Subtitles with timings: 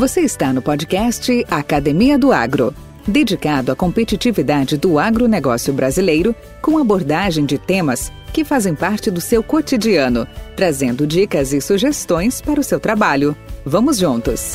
[0.00, 2.74] Você está no podcast Academia do Agro,
[3.06, 9.42] dedicado à competitividade do agronegócio brasileiro, com abordagem de temas que fazem parte do seu
[9.42, 10.26] cotidiano,
[10.56, 13.36] trazendo dicas e sugestões para o seu trabalho.
[13.62, 14.54] Vamos juntos!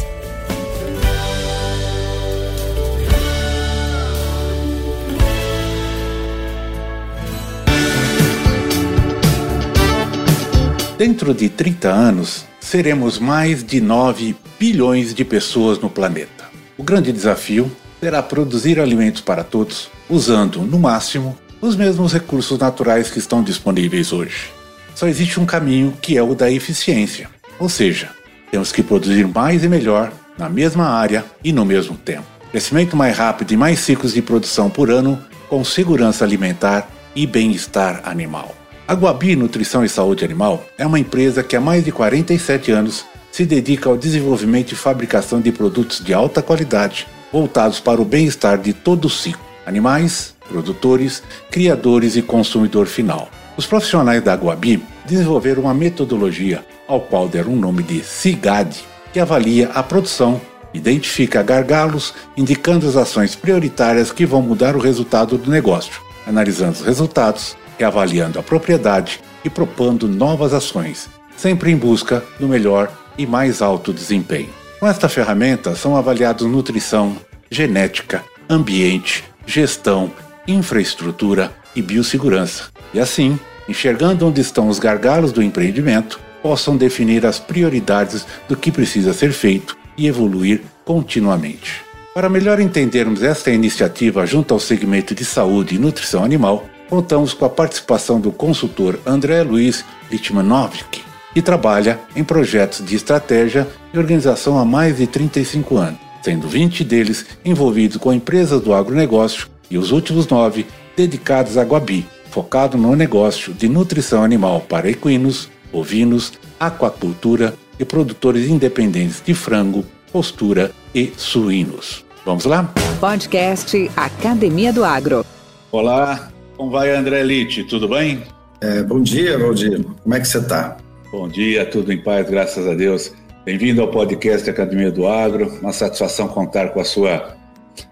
[10.97, 16.45] Dentro de 30 anos, seremos mais de 9 bilhões de pessoas no planeta.
[16.77, 23.09] O grande desafio será produzir alimentos para todos, usando, no máximo, os mesmos recursos naturais
[23.09, 24.51] que estão disponíveis hoje.
[24.93, 27.29] Só existe um caminho que é o da eficiência,
[27.59, 28.09] ou seja,
[28.51, 32.25] temos que produzir mais e melhor na mesma área e no mesmo tempo.
[32.51, 38.01] Crescimento mais rápido e mais ciclos de produção por ano, com segurança alimentar e bem-estar
[38.05, 38.55] animal.
[38.87, 43.05] A Guabi Nutrição e Saúde Animal é uma empresa que há mais de 47 anos
[43.35, 48.57] se dedica ao desenvolvimento e fabricação de produtos de alta qualidade voltados para o bem-estar
[48.57, 53.27] de todo o ciclo: animais, produtores, criadores e consumidor final.
[53.57, 59.19] Os profissionais da Guabi desenvolveram uma metodologia ao qual deram o nome de CIGAD, que
[59.19, 60.39] avalia a produção,
[60.73, 66.81] identifica gargalos, indicando as ações prioritárias que vão mudar o resultado do negócio, analisando os
[66.85, 73.61] resultados, reavaliando a propriedade e propondo novas ações, sempre em busca do melhor e mais
[73.61, 74.49] alto desempenho.
[74.79, 77.15] Com esta ferramenta são avaliados nutrição,
[77.49, 80.11] genética, ambiente, gestão,
[80.47, 82.65] infraestrutura e biossegurança.
[82.93, 88.71] E assim, enxergando onde estão os gargalos do empreendimento, possam definir as prioridades do que
[88.71, 91.81] precisa ser feito e evoluir continuamente.
[92.13, 97.45] Para melhor entendermos esta iniciativa junto ao segmento de saúde e nutrição animal, contamos com
[97.45, 101.03] a participação do consultor André Luiz Litmanovic,
[101.35, 106.81] que trabalha em projetos de estratégia e organização há mais de 35 anos, sendo 20
[106.85, 112.95] deles envolvidos com empresas do agronegócio e os últimos nove dedicados à Guabi, focado no
[112.95, 121.11] negócio de nutrição animal para equinos, bovinos, aquacultura e produtores independentes de frango, postura e
[121.17, 122.05] suínos.
[122.25, 122.73] Vamos lá?
[123.01, 125.25] Podcast Academia do Agro.
[125.69, 127.65] Olá, como vai, André Lite?
[127.65, 128.23] Tudo bem?
[128.61, 129.83] É, bom dia, Valdir.
[130.01, 130.77] Como é que você está?
[131.11, 133.13] Bom dia, tudo em paz, graças a Deus.
[133.45, 135.47] Bem-vindo ao podcast Academia do Agro.
[135.61, 137.37] Uma satisfação contar com a sua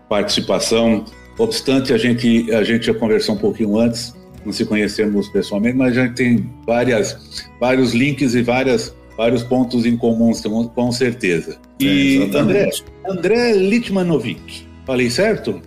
[0.09, 1.05] participação.
[1.37, 4.13] Obstante, a gente, a gente já conversou um pouquinho antes,
[4.43, 9.85] não se conhecemos pessoalmente, mas a gente tem várias, vários links e várias, vários pontos
[9.85, 10.31] em comum,
[10.75, 11.57] com certeza.
[11.79, 12.69] E é, André,
[13.07, 15.61] André Litmanovic, falei certo?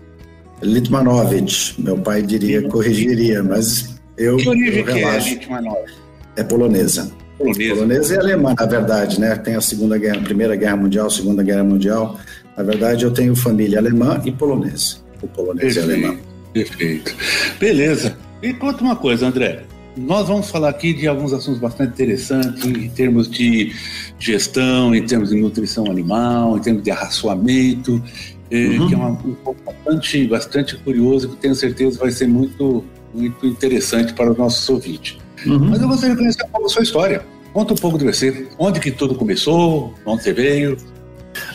[0.62, 4.36] Litmanovich, meu pai diria, corrigiria, mas eu.
[4.36, 5.94] Que origem eu que é Litmanovich?
[6.36, 7.15] É polonesa.
[7.38, 7.74] Polonesa.
[7.74, 9.36] Polonesa e alemã, na verdade, né?
[9.36, 12.18] Tem a Segunda Guerra, Primeira Guerra Mundial, Segunda Guerra Mundial.
[12.56, 14.96] Na verdade, eu tenho família alemã e polonesa.
[15.22, 16.18] O polonês perfeito, e alemão.
[16.52, 17.16] Perfeito.
[17.60, 18.16] Beleza.
[18.42, 19.64] E conta uma coisa, André.
[19.96, 23.74] Nós vamos falar aqui de alguns assuntos bastante interessantes em termos de
[24.18, 28.02] gestão, em termos de nutrição animal, em termos de arraçoamento
[28.50, 28.88] uhum.
[28.88, 33.46] que é uma, um ponto bastante, bastante curioso, que tenho certeza vai ser muito, muito
[33.46, 35.18] interessante para os nossos ouvintes.
[35.44, 35.70] Uhum.
[35.70, 37.22] Mas eu gostaria de conhecer um pouco a sua história.
[37.52, 38.48] Conta um pouco de você.
[38.58, 39.94] Onde que tudo começou?
[40.04, 40.76] Onde você veio?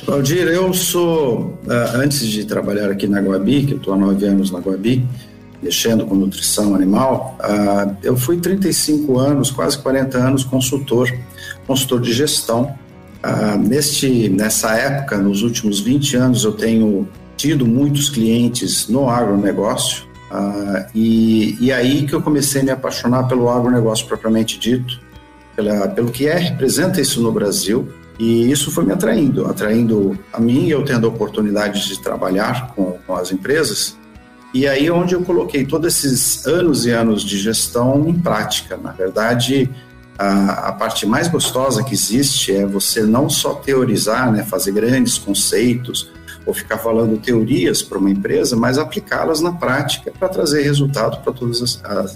[0.05, 4.25] Valdir, eu sou, eh, antes de trabalhar aqui na Guabi, que eu estou há nove
[4.25, 5.07] anos na Guabi,
[5.61, 11.11] mexendo com nutrição animal, eh, eu fui 35 anos, quase 40 anos, consultor,
[11.65, 12.75] consultor de gestão
[13.23, 20.10] ah, neste, nessa época, nos últimos 20 anos, eu tenho tido muitos clientes no agronegócio
[20.31, 24.99] ah, e, e aí que eu comecei a me apaixonar pelo agronegócio propriamente dito,
[25.55, 30.39] pela, pelo que é, representa isso no Brasil e isso foi me atraindo, atraindo a
[30.39, 33.97] mim, eu tendo a oportunidade de trabalhar com, com as empresas
[34.53, 38.75] e aí é onde eu coloquei todos esses anos e anos de gestão em prática.
[38.75, 39.69] Na verdade,
[40.17, 45.17] a, a, parte mais gostosa que existe é você não só teorizar, né, fazer grandes
[45.17, 46.11] conceitos
[46.45, 51.33] ou ficar falando teorias para uma empresa, mas aplicá-las na prática para trazer resultado para
[51.33, 51.51] toda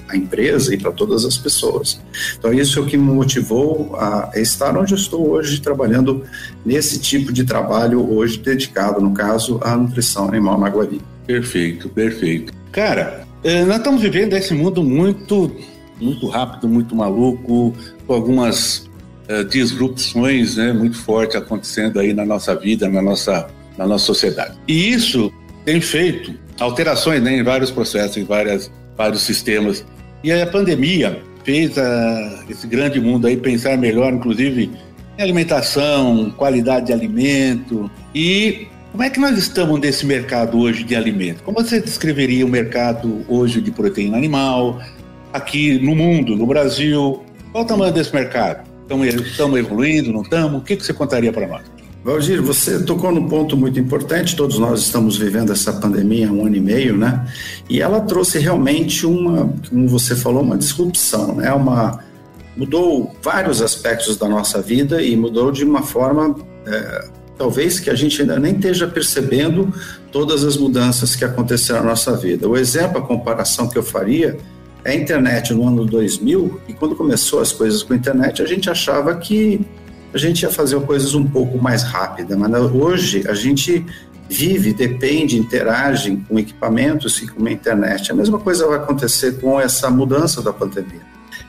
[0.07, 1.99] a, empresa e para todas as pessoas.
[2.37, 6.23] Então, isso é o que me motivou a estar onde eu estou hoje, trabalhando
[6.65, 11.01] nesse tipo de trabalho hoje dedicado, no caso, à nutrição animal na Guavi.
[11.27, 12.53] Perfeito, perfeito.
[12.71, 15.51] Cara, eh, nós estamos vivendo esse mundo muito
[15.99, 17.73] muito rápido, muito maluco,
[18.05, 18.89] com algumas
[19.29, 24.57] uh, disrupções né, muito fortes acontecendo aí na nossa vida, na nossa, na nossa sociedade.
[24.67, 25.31] E isso
[25.63, 29.85] tem feito alterações né, em vários processos, em várias, vários sistemas.
[30.23, 34.71] E a pandemia fez a, esse grande mundo aí pensar melhor, inclusive
[35.17, 41.43] alimentação, qualidade de alimento e como é que nós estamos nesse mercado hoje de alimento?
[41.43, 44.81] Como você descreveria o mercado hoje de proteína animal
[45.33, 47.21] aqui no mundo, no Brasil?
[47.51, 48.65] Qual o tamanho desse mercado?
[49.25, 50.61] Estamos evoluindo, não estamos?
[50.61, 51.63] O que, que você contaria para nós?
[52.05, 54.35] Valdir, você tocou num ponto muito importante.
[54.35, 57.27] Todos nós estamos vivendo essa pandemia há um ano e meio, né?
[57.67, 61.51] E ela trouxe realmente uma, como você falou, uma disrupção, né?
[61.51, 61.99] Uma
[62.55, 66.35] mudou vários aspectos da nossa vida e mudou de uma forma
[66.67, 67.09] é,
[67.39, 69.73] talvez que a gente ainda nem esteja percebendo
[70.11, 72.47] todas as mudanças que aconteceram na nossa vida.
[72.47, 74.37] O exemplo, a comparação que eu faria
[74.83, 78.45] é a internet no ano 2000 e quando começou as coisas com a internet a
[78.45, 79.65] gente achava que
[80.15, 83.85] a gente ia fazer coisas um pouco mais rápidas, mas hoje a gente
[84.29, 88.13] vive, depende, interage com equipamentos e com a internet.
[88.13, 91.01] A mesma coisa vai acontecer com essa mudança da pandemia.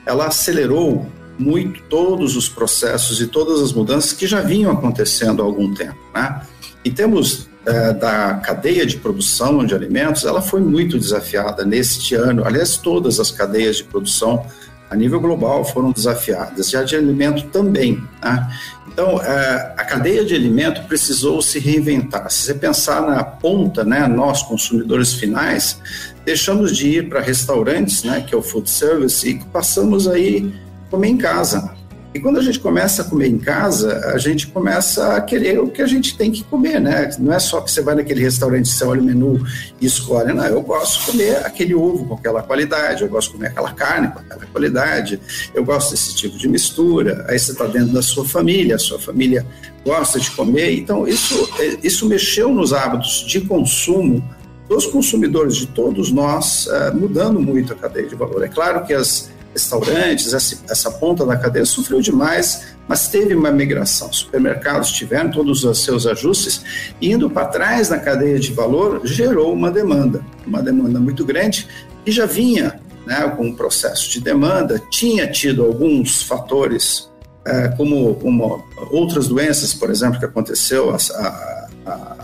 [0.04, 1.06] Ela acelerou
[1.38, 5.98] muito todos os processos e todas as mudanças que já vinham acontecendo há algum tempo.
[6.12, 6.42] Né?
[6.84, 12.44] Em termos é, da cadeia de produção de alimentos, ela foi muito desafiada neste ano.
[12.44, 14.44] Aliás, todas as cadeias de produção
[14.90, 18.02] a nível global foram desafiadas, já de alimento também.
[18.22, 18.48] Né?
[18.88, 22.30] Então, é, a cadeia de alimento precisou se reinventar.
[22.30, 25.78] Se você pensar na ponta, né, nós consumidores finais,
[26.24, 30.50] deixamos de ir para restaurantes, né, que é o food service, e passamos aí
[30.90, 31.75] comer em casa.
[32.16, 35.68] E quando a gente começa a comer em casa, a gente começa a querer o
[35.68, 37.10] que a gente tem que comer, né?
[37.18, 39.44] Não é só que você vai naquele restaurante, você olha o menu
[39.78, 40.32] e escolhe.
[40.32, 43.70] Não, eu gosto de comer aquele ovo com aquela qualidade, eu gosto de comer aquela
[43.70, 45.20] carne com aquela qualidade,
[45.54, 47.26] eu gosto desse tipo de mistura.
[47.28, 49.44] Aí você está dentro da sua família, a sua família
[49.84, 50.72] gosta de comer.
[50.72, 51.46] Então, isso,
[51.82, 54.26] isso mexeu nos hábitos de consumo
[54.70, 58.42] dos consumidores, de todos nós, eh, mudando muito a cadeia de valor.
[58.42, 63.50] É claro que as restaurantes, essa, essa ponta da cadeia sofreu demais, mas teve uma
[63.50, 64.12] migração.
[64.12, 69.70] Supermercados tiveram todos os seus ajustes, indo para trás na cadeia de valor, gerou uma
[69.70, 71.66] demanda, uma demanda muito grande,
[72.04, 77.10] e já vinha né, com um processo de demanda, tinha tido alguns fatores,
[77.46, 82.16] é, como, como outras doenças, por exemplo, que aconteceu, a, a, a,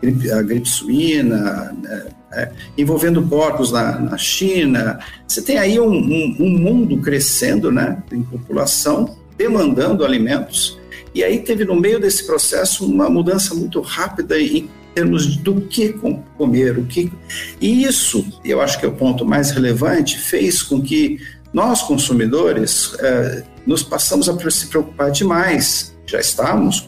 [0.00, 4.98] gripe, a gripe suína, né, é, envolvendo porcos na, na, China.
[5.26, 10.78] Você tem aí um, um, um, mundo crescendo né, em população, demandando alimentos,
[11.14, 15.94] e aí teve no meio desse processo uma mudança muito rápida em termos do que
[16.36, 17.12] comer, o que.
[17.60, 21.18] E isso, eu acho que é o ponto mais relevante, fez com que
[21.52, 25.94] nós, consumidores, é, nos passamos a se preocupar demais.
[26.06, 26.80] Já estávamos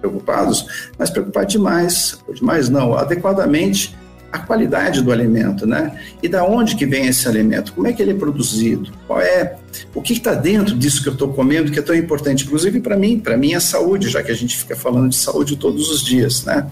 [0.00, 3.96] preocupados, mas preocupar demais, demais não, adequadamente
[4.30, 5.98] a qualidade do alimento, né?
[6.22, 7.72] E da onde que vem esse alimento?
[7.72, 8.92] Como é que ele é produzido?
[9.06, 9.56] Qual é
[9.94, 12.96] o que está dentro disso que eu estou comendo que é tão importante, inclusive para
[12.96, 16.02] mim, para mim é saúde, já que a gente fica falando de saúde todos os
[16.02, 16.66] dias, né?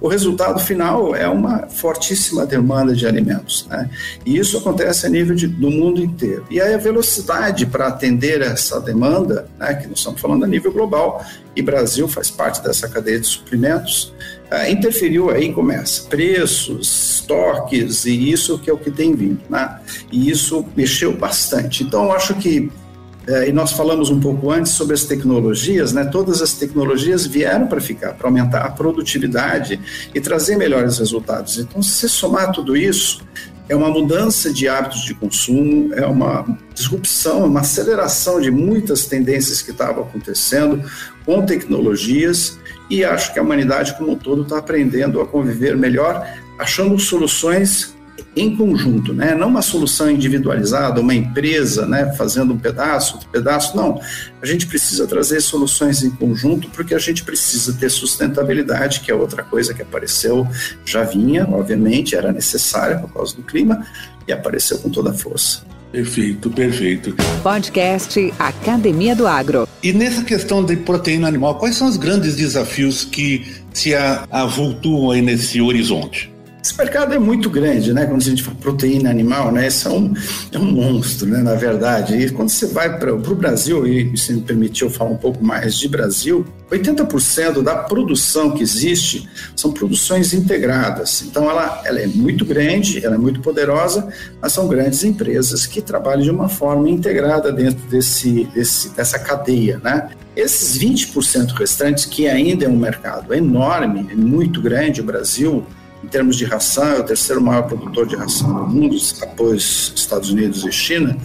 [0.00, 3.88] O resultado final é uma fortíssima demanda de alimentos, né?
[4.24, 6.44] E isso acontece a nível de, do mundo inteiro.
[6.50, 9.74] E aí a velocidade para atender essa demanda, né?
[9.74, 11.24] Que nós estamos falando a nível global
[11.54, 14.12] e Brasil faz parte dessa cadeia de suprimentos
[14.50, 19.80] ah, interferiu aí começa preços, estoques e isso que é o que tem vindo, né?
[20.12, 21.82] E isso mexeu bastante.
[21.82, 22.70] Então, eu acho que
[23.26, 26.04] eh, e nós falamos um pouco antes sobre as tecnologias, né?
[26.04, 29.80] Todas as tecnologias vieram para ficar, para aumentar a produtividade
[30.14, 31.58] e trazer melhores resultados.
[31.58, 33.24] Então, se somar tudo isso,
[33.68, 39.60] é uma mudança de hábitos de consumo, é uma disrupção, uma aceleração de muitas tendências
[39.62, 40.88] que estavam acontecendo
[41.24, 42.58] com tecnologias
[42.88, 46.24] e acho que a humanidade como um todo está aprendendo a conviver melhor,
[46.58, 47.95] achando soluções
[48.34, 49.34] em conjunto, né?
[49.34, 54.00] Não uma solução individualizada, uma empresa, né, fazendo um pedaço, outro pedaço, não.
[54.42, 59.14] A gente precisa trazer soluções em conjunto porque a gente precisa ter sustentabilidade, que é
[59.14, 60.46] outra coisa que apareceu,
[60.84, 63.86] já vinha, obviamente, era necessária por causa do clima
[64.28, 65.62] e apareceu com toda a força.
[65.90, 67.14] Perfeito, perfeito.
[67.42, 69.66] Podcast Academia do Agro.
[69.82, 73.94] E nessa questão de proteína animal, quais são os grandes desafios que se
[74.30, 76.35] avultuam aí nesse horizonte?
[76.66, 78.06] Esse mercado é muito grande, né?
[78.06, 79.68] Quando a gente fala proteína animal, né?
[79.68, 80.12] Isso é um,
[80.50, 81.38] é um monstro, né?
[81.38, 82.16] Na verdade.
[82.16, 85.78] E quando você vai para o Brasil, e se me permitiu falar um pouco mais
[85.78, 91.22] de Brasil, 80% da produção que existe são produções integradas.
[91.22, 94.08] Então, ela, ela é muito grande, ela é muito poderosa,
[94.42, 99.80] mas são grandes empresas que trabalham de uma forma integrada dentro desse, desse, dessa cadeia,
[99.84, 100.08] né?
[100.34, 105.64] Esses 20% restantes, que ainda é um mercado enorme, é muito grande, o Brasil
[106.04, 110.30] em termos de ração, é o terceiro maior produtor de ração do mundo, após Estados
[110.30, 111.16] Unidos e China.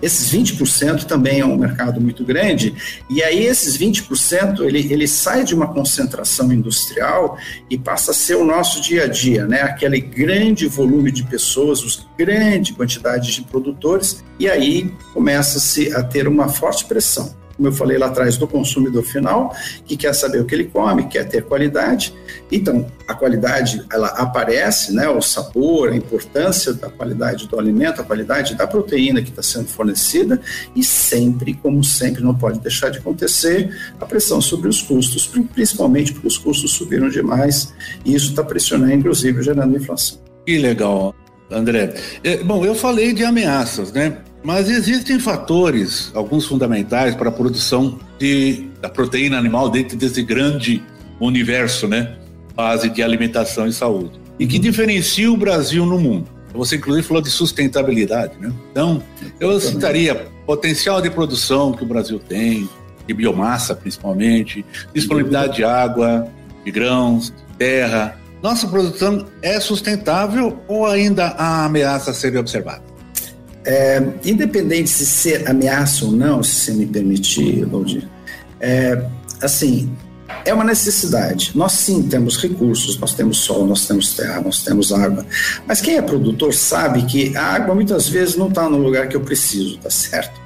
[0.00, 2.74] esses 20% também é um mercado muito grande,
[3.08, 7.38] e aí esses 20% ele, ele sai de uma concentração industrial
[7.70, 9.62] e passa a ser o nosso dia a dia, né?
[9.62, 16.26] aquele grande volume de pessoas, os grande quantidade de produtores, e aí começa-se a ter
[16.26, 19.54] uma forte pressão como eu falei lá atrás, do consumidor final,
[19.84, 22.14] que quer saber o que ele come, quer ter qualidade.
[22.50, 28.04] Então, a qualidade, ela aparece, né, o sabor, a importância da qualidade do alimento, a
[28.04, 30.40] qualidade da proteína que está sendo fornecida,
[30.74, 36.12] e sempre, como sempre, não pode deixar de acontecer, a pressão sobre os custos, principalmente
[36.12, 37.72] porque os custos subiram demais,
[38.04, 40.18] e isso está pressionando, inclusive, gerando inflação.
[40.46, 41.14] Que legal,
[41.50, 41.94] André.
[42.24, 44.18] É, bom, eu falei de ameaças, né?
[44.42, 50.82] Mas existem fatores, alguns fundamentais, para a produção de, da proteína animal dentro desse grande
[51.20, 52.16] universo, né?
[52.54, 54.20] Base de alimentação e saúde.
[54.38, 56.26] E que diferencia o Brasil no mundo.
[56.54, 58.52] Você, inclusive, falou de sustentabilidade, né?
[58.70, 59.02] Então,
[59.38, 62.68] eu citaria potencial de produção que o Brasil tem,
[63.06, 66.28] de biomassa, principalmente, disponibilidade de água,
[66.64, 68.18] de grãos, terra.
[68.42, 72.91] Nossa produção é sustentável ou ainda há ameaça a ser observada?
[73.64, 78.08] É, independente se ser ameaça ou não, se você me permitir, Valdir,
[78.60, 79.04] é,
[79.40, 79.88] assim,
[80.44, 81.52] é uma necessidade.
[81.54, 85.24] Nós sim temos recursos, nós temos sol, nós temos terra, nós temos água.
[85.66, 89.16] Mas quem é produtor sabe que a água muitas vezes não está no lugar que
[89.16, 90.40] eu preciso, tá certo?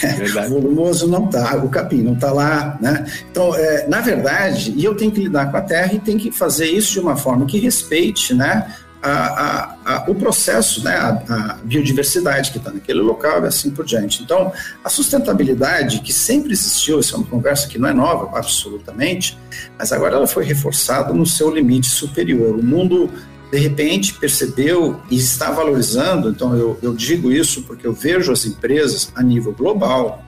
[0.46, 3.04] o volumoso não está, o capim não está lá, né?
[3.30, 6.66] Então, é, na verdade, eu tenho que lidar com a terra e tenho que fazer
[6.66, 8.72] isso de uma forma que respeite, né?
[9.02, 14.22] A, a, o processo, né, a, biodiversidade que está naquele local e assim por diante.
[14.22, 14.52] Então,
[14.84, 19.38] a sustentabilidade que sempre existiu, essa é uma conversa que não é nova, absolutamente,
[19.78, 22.56] mas agora ela foi reforçada no seu limite superior.
[22.56, 23.10] O mundo,
[23.50, 28.44] de repente, percebeu e está valorizando, então eu, eu digo isso porque eu vejo as
[28.44, 30.22] empresas a nível global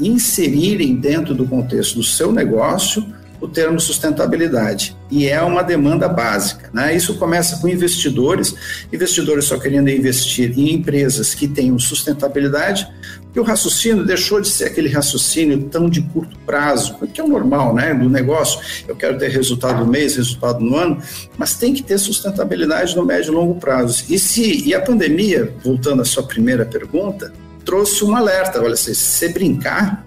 [0.00, 3.06] inserirem dentro do contexto do seu negócio
[3.40, 6.70] o termo sustentabilidade e é uma demanda básica.
[6.72, 6.96] Né?
[6.96, 8.54] Isso começa com investidores,
[8.92, 12.88] investidores só querendo investir em empresas que tenham sustentabilidade,
[13.22, 17.28] porque o raciocínio deixou de ser aquele raciocínio tão de curto prazo, que é o
[17.28, 18.60] normal né, do negócio.
[18.88, 21.02] Eu quero ter resultado no mês, resultado no ano,
[21.36, 24.04] mas tem que ter sustentabilidade no médio e longo prazo.
[24.08, 27.32] E se e a pandemia, voltando à sua primeira pergunta,
[27.64, 28.62] trouxe um alerta.
[28.62, 30.05] Olha, se você brincar,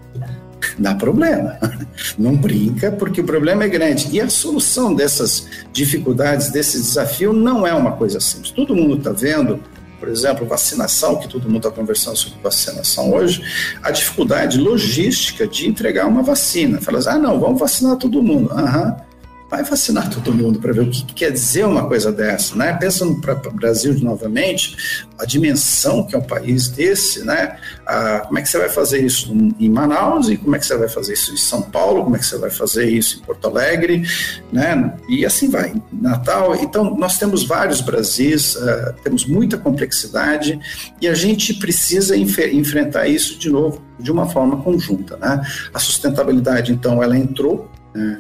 [0.80, 1.58] dá problema.
[2.18, 4.10] Não brinca, porque o problema é grande.
[4.12, 8.52] E a solução dessas dificuldades, desse desafio, não é uma coisa simples.
[8.52, 9.60] Todo mundo está vendo,
[10.00, 13.44] por exemplo, vacinação, que todo mundo está conversando sobre vacinação hoje,
[13.84, 16.80] a dificuldade logística de entregar uma vacina.
[16.80, 18.52] Fala assim, ah, não, vamos vacinar todo mundo.
[18.52, 18.86] Aham.
[18.86, 19.09] Uhum
[19.50, 22.74] vai vacinar todo mundo para ver o que, que, quer dizer uma coisa dessa, né?
[22.74, 27.58] Pensando para o Brasil novamente, a dimensão que é um país desse, né?
[27.86, 30.78] Ah, como é que você vai fazer isso em Manaus e como é que você
[30.78, 32.04] vai fazer isso em São Paulo?
[32.04, 34.04] Como é que você vai fazer isso em Porto Alegre,
[34.52, 34.94] né?
[35.10, 36.56] E assim vai, Natal.
[36.56, 40.60] Então nós temos vários Brasis, uh, temos muita complexidade
[41.02, 45.42] e a gente precisa enfrentar isso de novo de uma forma conjunta, né?
[45.74, 48.18] A sustentabilidade, então, ela entrou né,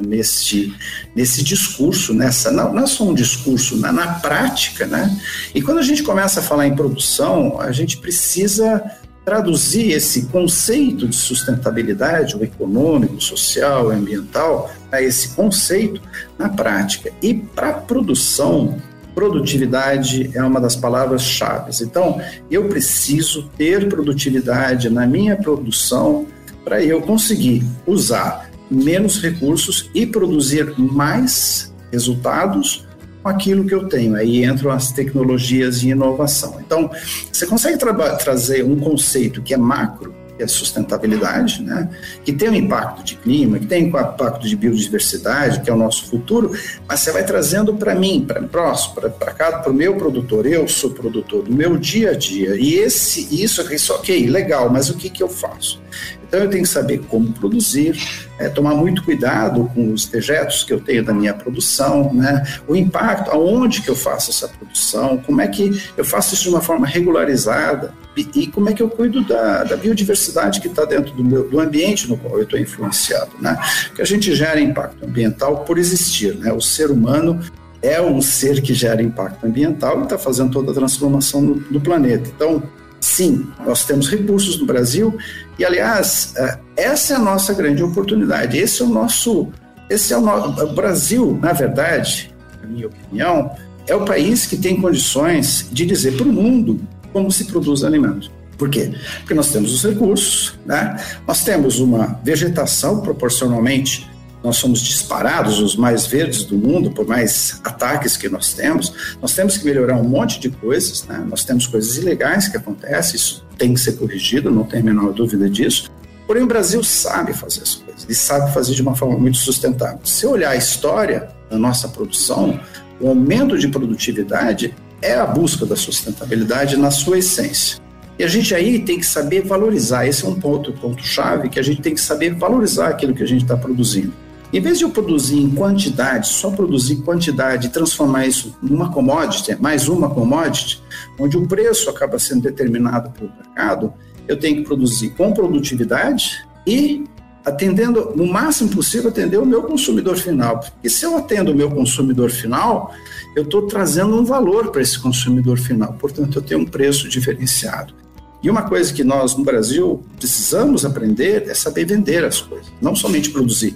[1.15, 5.17] nesse, discurso, nessa não, não é só um discurso, na, na prática, né?
[5.55, 8.83] E quando a gente começa a falar em produção, a gente precisa
[9.23, 16.01] traduzir esse conceito de sustentabilidade, o econômico, social, ambiental, a esse conceito
[16.37, 17.11] na prática.
[17.21, 18.77] E para produção,
[19.13, 21.71] produtividade é uma das palavras-chave.
[21.83, 22.19] Então,
[22.49, 26.25] eu preciso ter produtividade na minha produção
[26.63, 32.87] para eu conseguir usar menos recursos e produzir mais resultados
[33.21, 34.15] com aquilo que eu tenho.
[34.15, 36.59] Aí entram as tecnologias de inovação.
[36.59, 36.89] Então,
[37.31, 41.89] você consegue tra trazer um conceito que é macro, que é sustentabilidade, né?
[42.23, 45.77] que tem um impacto de clima, que tem um impacto de biodiversidade, que é o
[45.77, 46.57] nosso futuro,
[46.87, 50.45] mas você vai trazendo para mim, para próximo, para cada, para o meu produtor.
[50.45, 52.55] Eu sou produtor do meu dia a dia.
[52.55, 55.81] E esse, isso, isso, ok, legal, mas o que, que eu faço?
[56.29, 57.99] Então eu tenho que saber como produzir,
[58.37, 62.43] é, tomar muito cuidado com os dejetos que eu tenho da minha produção, né?
[62.67, 66.49] o impacto, aonde que eu faço essa produção, como é que eu faço isso de
[66.49, 70.85] uma forma regularizada e, e como é que eu cuido da, da biodiversidade que está
[70.85, 73.31] dentro do, meu, do ambiente no qual eu estou influenciado.
[73.41, 73.57] Né?
[73.87, 76.53] Porque a gente gera impacto ambiental por existir, né?
[76.53, 77.39] o ser humano
[77.81, 81.81] é um ser que gera impacto ambiental e está fazendo toda a transformação no, do
[81.81, 82.29] planeta.
[82.35, 82.61] Então,
[82.99, 85.17] sim, nós temos recursos no Brasil
[85.59, 88.57] e, aliás, é, essa é a nossa grande oportunidade.
[88.57, 89.49] Esse é o nosso,
[89.89, 93.51] esse é o, nosso, o Brasil, na verdade, na minha opinião,
[93.85, 96.79] é o país que tem condições de dizer para o mundo
[97.11, 98.31] como se produz alimento.
[98.57, 98.93] Por quê?
[99.19, 100.95] Porque nós temos os recursos, né?
[101.27, 104.09] nós temos uma vegetação proporcionalmente
[104.41, 109.17] nós somos disparados os mais verdes do mundo por mais ataques que nós temos.
[109.21, 111.25] Nós temos que melhorar um monte de coisas, né?
[111.29, 115.13] nós temos coisas ilegais que acontecem, isso tem que ser corrigido, não tem a menor
[115.13, 115.91] dúvida disso.
[116.25, 119.99] Porém, o Brasil sabe fazer as coisas e sabe fazer de uma forma muito sustentável.
[120.03, 122.59] Se olhar a história da nossa produção,
[122.99, 127.79] o aumento de produtividade é a busca da sustentabilidade na sua essência.
[128.17, 130.05] E a gente aí tem que saber valorizar.
[130.05, 133.23] Esse é um ponto, ponto chave que a gente tem que saber valorizar aquilo que
[133.23, 134.13] a gente está produzindo.
[134.51, 139.55] Em vez de eu produzir em quantidade, só produzir quantidade e transformar isso numa commodity,
[139.59, 140.81] mais uma commodity,
[141.19, 143.93] onde o preço acaba sendo determinado pelo mercado,
[144.27, 147.03] eu tenho que produzir com produtividade e
[147.45, 150.59] atendendo, no máximo possível, atender o meu consumidor final.
[150.59, 152.93] Porque se eu atendo o meu consumidor final,
[153.35, 155.93] eu estou trazendo um valor para esse consumidor final.
[155.93, 157.93] Portanto, eu tenho um preço diferenciado.
[158.41, 162.95] E uma coisa que nós no Brasil precisamos aprender é saber vender as coisas, não
[162.95, 163.75] somente produzir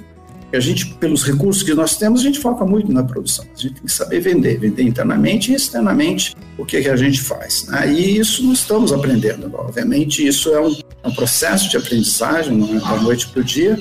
[0.56, 3.46] a gente, pelos recursos que nós temos, a gente foca muito na produção.
[3.56, 7.22] A gente tem que saber vender, vender internamente e externamente o que, que a gente
[7.22, 7.66] faz.
[7.68, 7.94] Né?
[7.94, 9.52] E isso nós estamos aprendendo.
[9.56, 13.44] Obviamente, isso é um, é um processo de aprendizagem, não é da noite para o
[13.44, 13.80] dia,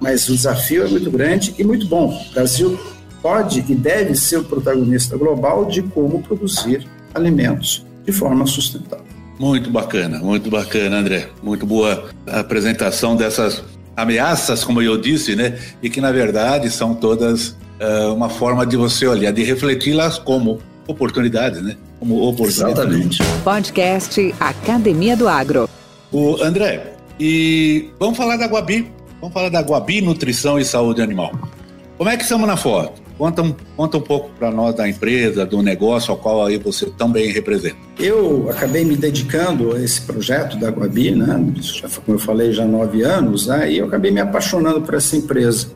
[0.00, 2.08] mas o desafio é muito grande e muito bom.
[2.30, 2.78] O Brasil
[3.20, 9.04] pode e deve ser o protagonista global de como produzir alimentos de forma sustentável.
[9.38, 11.28] Muito bacana, muito bacana, André.
[11.42, 13.62] Muito boa apresentação dessas
[13.96, 15.58] ameaças, como eu disse, né?
[15.82, 17.48] E que na verdade são todas
[17.80, 21.76] uh, uma forma de você olhar, de refleti-las como oportunidades, né?
[21.98, 22.78] Como oportunidades.
[22.78, 23.22] Exatamente.
[23.44, 25.68] Podcast Academia do Agro.
[26.10, 28.90] O André, e vamos falar da Guabi.
[29.20, 31.32] Vamos falar da Guabi Nutrição e Saúde Animal.
[31.96, 33.01] Como é que estamos na foto?
[33.18, 36.86] Conta um, conta um pouco para nós da empresa, do negócio ao qual aí você
[36.86, 37.76] também representa.
[37.98, 41.52] Eu acabei me dedicando a esse projeto da Guabi, né?
[41.60, 43.70] já, como eu falei, já há nove anos, né?
[43.70, 45.68] e eu acabei me apaixonando por essa empresa.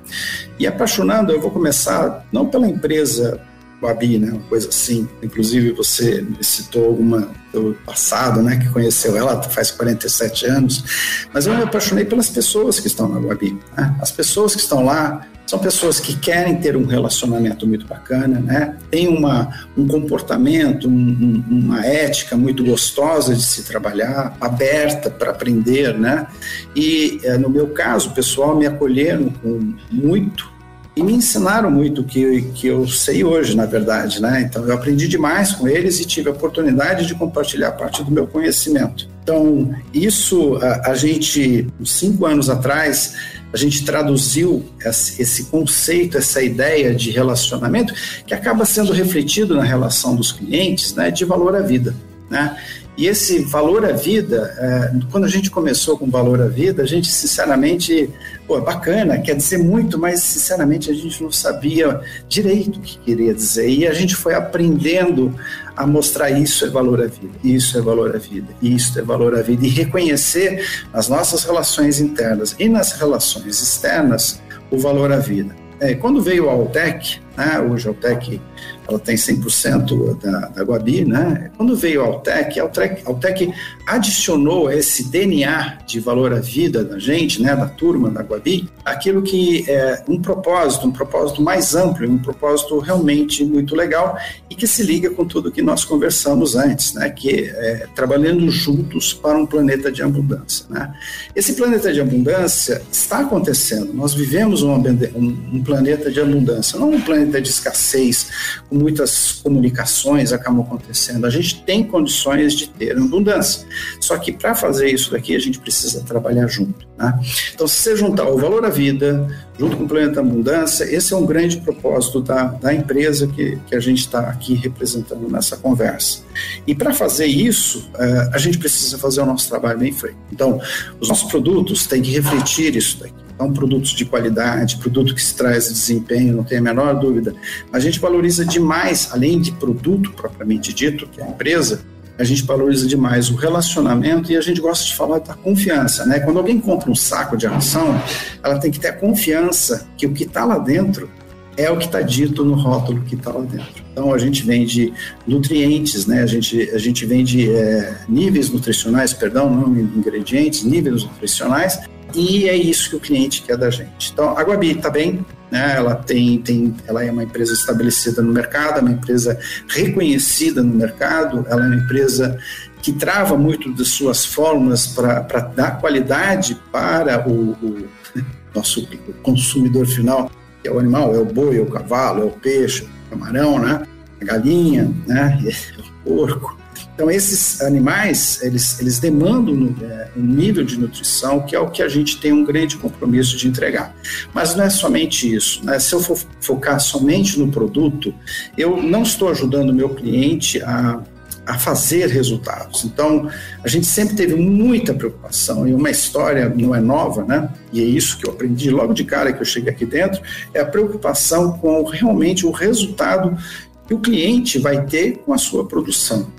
[0.59, 3.41] E apaixonando, eu vou começar não pela empresa
[3.81, 4.33] Guabi, né?
[4.33, 5.09] Uma coisa assim.
[5.23, 8.57] Inclusive, você citou alguma do passado, né?
[8.57, 11.27] Que conheceu ela faz 47 anos.
[11.33, 13.59] Mas eu me apaixonei pelas pessoas que estão na Guabi.
[13.77, 13.97] Né?
[14.01, 18.77] As pessoas que estão lá são pessoas que querem ter um relacionamento muito bacana, né?
[18.91, 25.97] Tem uma, um comportamento, um, uma ética muito gostosa de se trabalhar, aberta para aprender,
[25.97, 26.27] né?
[26.75, 30.56] E eh, no meu caso, o pessoal me acolheram com muito
[30.97, 34.41] e me ensinaram muito que, que eu sei hoje, na verdade, né?
[34.41, 38.27] Então eu aprendi demais com eles e tive a oportunidade de compartilhar parte do meu
[38.27, 39.07] conhecimento.
[39.23, 43.15] Então isso a, a gente cinco anos atrás
[43.53, 47.95] a gente traduziu esse conceito, essa ideia de relacionamento
[48.27, 51.11] que acaba sendo refletido na relação dos clientes, né?
[51.11, 51.95] De valor à vida,
[52.31, 52.57] né?
[52.97, 56.87] E esse valor à vida, é, quando a gente começou com valor à vida, a
[56.87, 58.09] gente sinceramente,
[58.47, 63.35] pô, bacana, quer dizer muito, mas sinceramente a gente não sabia direito o que queria
[63.35, 63.69] dizer.
[63.69, 65.35] E a gente foi aprendendo
[65.77, 69.39] a mostrar isso é valor à vida, isso é valor à vida, isso é valor
[69.39, 75.19] à vida, e reconhecer nas nossas relações internas e nas relações externas o valor à
[75.19, 75.55] vida.
[75.79, 78.41] É, quando veio a Altec, né, hoje a Altec
[78.89, 81.51] ela tem 100% da, da Guabi, né?
[81.57, 83.53] Quando veio a Altec, a Altec, a Altec
[83.87, 89.23] adicionou esse DNA de valor à vida da gente, né, da turma da Guabi, aquilo
[89.23, 94.19] que é um propósito, um propósito mais amplo, um propósito realmente muito legal
[94.51, 99.13] e que se liga com tudo que nós conversamos antes, né, que é trabalhando juntos
[99.13, 100.93] para um planeta de abundância, né?
[101.35, 103.93] Esse planeta de abundância está acontecendo.
[103.93, 108.29] Nós vivemos um, um, um planeta de abundância, não um planeta de escassez,
[108.77, 111.25] muitas comunicações acabam acontecendo.
[111.27, 113.67] A gente tem condições de ter abundância.
[114.01, 116.87] Só que para fazer isso daqui, a gente precisa trabalhar junto.
[116.97, 117.19] Né?
[117.55, 119.27] Então, se você juntar o valor à vida,
[119.59, 123.75] junto com o Planeta Abundância, esse é um grande propósito da, da empresa que, que
[123.75, 126.21] a gente está aqui representando nessa conversa.
[126.67, 130.17] E para fazer isso, uh, a gente precisa fazer o nosso trabalho bem feito.
[130.33, 130.61] Então,
[131.01, 133.26] os nossos produtos têm que refletir isso daqui.
[133.37, 137.35] Então, produtos de qualidade, produto que se traz desempenho, não tem a menor dúvida.
[137.71, 141.85] A gente valoriza demais, além de produto propriamente dito, que é a empresa,
[142.19, 146.19] a gente valoriza demais o relacionamento e a gente gosta de falar da confiança, né?
[146.21, 148.01] Quando alguém compra um saco de ração,
[148.43, 151.11] ela tem que ter a confiança que o que está lá dentro
[151.59, 153.85] é o que está dito no rótulo que está lá dentro.
[153.93, 154.95] Então a gente vende
[155.27, 156.23] nutrientes, né?
[156.23, 161.79] A gente a gente vende é, níveis nutricionais, perdão, não ingredientes, níveis nutricionais
[162.15, 164.13] e é isso que o cliente quer da gente.
[164.13, 165.75] Então, a Guabi está bem, né?
[165.77, 169.39] ela, tem, tem, ela é uma empresa estabelecida no mercado, é uma empresa
[169.69, 172.39] reconhecida no mercado, ela é uma empresa
[172.83, 177.89] que trava muito das suas fórmulas para dar qualidade para o, o
[178.55, 178.89] nosso
[179.23, 180.31] consumidor final,
[180.63, 183.59] que é o animal, é o boi, é o cavalo, é o peixe, o camarão,
[183.59, 183.87] né?
[184.21, 185.39] a galinha, né?
[186.05, 186.57] o porco.
[186.97, 191.83] Então, esses animais, eles, eles demandam é, um nível de nutrição que é o que
[191.83, 193.95] a gente tem um grande compromisso de entregar.
[194.33, 195.63] Mas não é somente isso.
[195.63, 195.79] Né?
[195.79, 198.15] Se eu for focar somente no produto,
[198.57, 201.03] eu não estou ajudando o meu cliente a
[201.47, 202.85] a fazer resultados.
[202.85, 203.31] Então,
[203.63, 207.49] a gente sempre teve muita preocupação, e uma história não é nova, né?
[207.73, 210.21] E é isso que eu aprendi logo de cara que eu cheguei aqui dentro,
[210.53, 213.39] é a preocupação com realmente o resultado
[213.87, 216.33] que o cliente vai ter com a sua produção.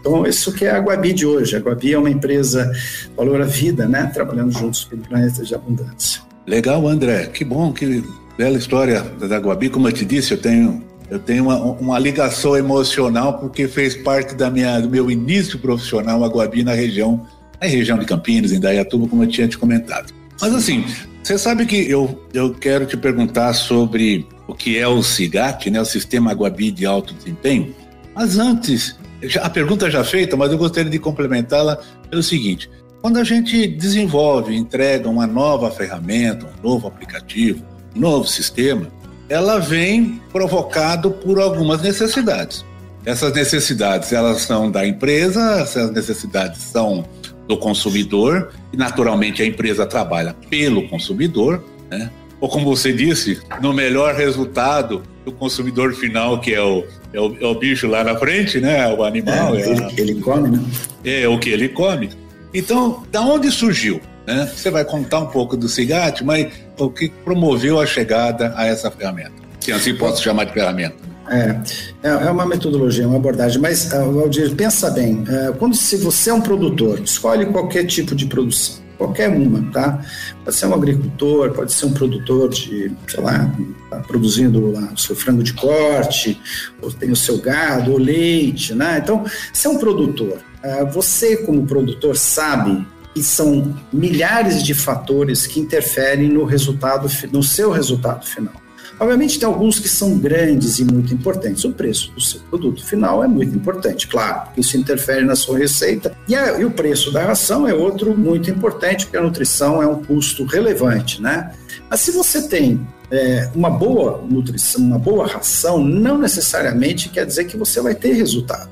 [0.00, 1.56] Então, isso que é a Guabi de hoje.
[1.56, 2.70] A Guabi é uma empresa
[3.16, 4.10] valor à vida, né?
[4.12, 6.22] Trabalhando juntos pelo planeta de abundância.
[6.46, 7.26] Legal, André.
[7.26, 8.02] Que bom, que
[8.36, 9.70] bela história da Guabi.
[9.70, 10.82] Como eu te disse, eu tenho
[11.12, 16.24] eu tenho uma, uma ligação emocional porque fez parte da minha, do meu início profissional
[16.24, 17.26] a Guabi na região,
[17.60, 20.10] na região de Campinas, em Dayatuba, como eu tinha te comentado.
[20.40, 20.86] Mas assim,
[21.22, 25.82] você sabe que eu, eu quero te perguntar sobre o que é o SIGAT, né,
[25.82, 27.74] o Sistema Guabi de Alto Desempenho.
[28.14, 28.96] Mas antes,
[29.40, 31.78] a pergunta já feita, mas eu gostaria de complementá-la
[32.10, 37.64] pelo seguinte: quando a gente desenvolve, entrega uma nova ferramenta, um novo aplicativo,
[37.96, 38.86] um novo sistema,
[39.28, 42.64] ela vem provocado por algumas necessidades.
[43.04, 47.04] Essas necessidades, elas são da empresa, essas necessidades são
[47.48, 52.10] do consumidor, e naturalmente a empresa trabalha pelo consumidor, né?
[52.42, 57.36] Ou como você disse, no melhor resultado do consumidor final, que é o, é o,
[57.40, 58.92] é o bicho lá na frente, né?
[58.92, 59.54] O animal.
[59.54, 59.90] É, é ele, a...
[59.96, 60.64] ele come, né?
[61.04, 62.10] É, o que ele come.
[62.52, 64.00] Então, da onde surgiu?
[64.26, 64.50] Né?
[64.52, 68.90] Você vai contar um pouco do CIGAT, mas o que promoveu a chegada a essa
[68.90, 69.34] ferramenta?
[69.60, 70.96] Se assim posso chamar de ferramenta.
[71.28, 71.60] É,
[72.02, 76.30] é, é uma metodologia, uma abordagem, mas, ah, Valdir, pensa bem, é, quando se você
[76.30, 80.04] é um produtor, escolhe qualquer tipo de produção, qualquer uma, tá?
[80.44, 83.50] Pode ser um agricultor, pode ser um produtor de, sei lá,
[83.90, 86.40] tá produzindo lá o seu frango de corte,
[86.80, 89.00] ou tem o seu gado, ou leite, né?
[89.02, 95.46] Então, se é um produtor, é, você como produtor sabe e são milhares de fatores
[95.46, 98.61] que interferem no resultado, no seu resultado final.
[99.02, 101.64] Obviamente, tem alguns que são grandes e muito importantes.
[101.64, 105.58] O preço do seu produto final é muito importante, claro, porque isso interfere na sua
[105.58, 106.16] receita.
[106.28, 109.86] E, a, e o preço da ração é outro muito importante, porque a nutrição é
[109.88, 111.52] um custo relevante, né?
[111.90, 117.46] Mas se você tem é, uma boa nutrição, uma boa ração, não necessariamente quer dizer
[117.46, 118.70] que você vai ter resultado.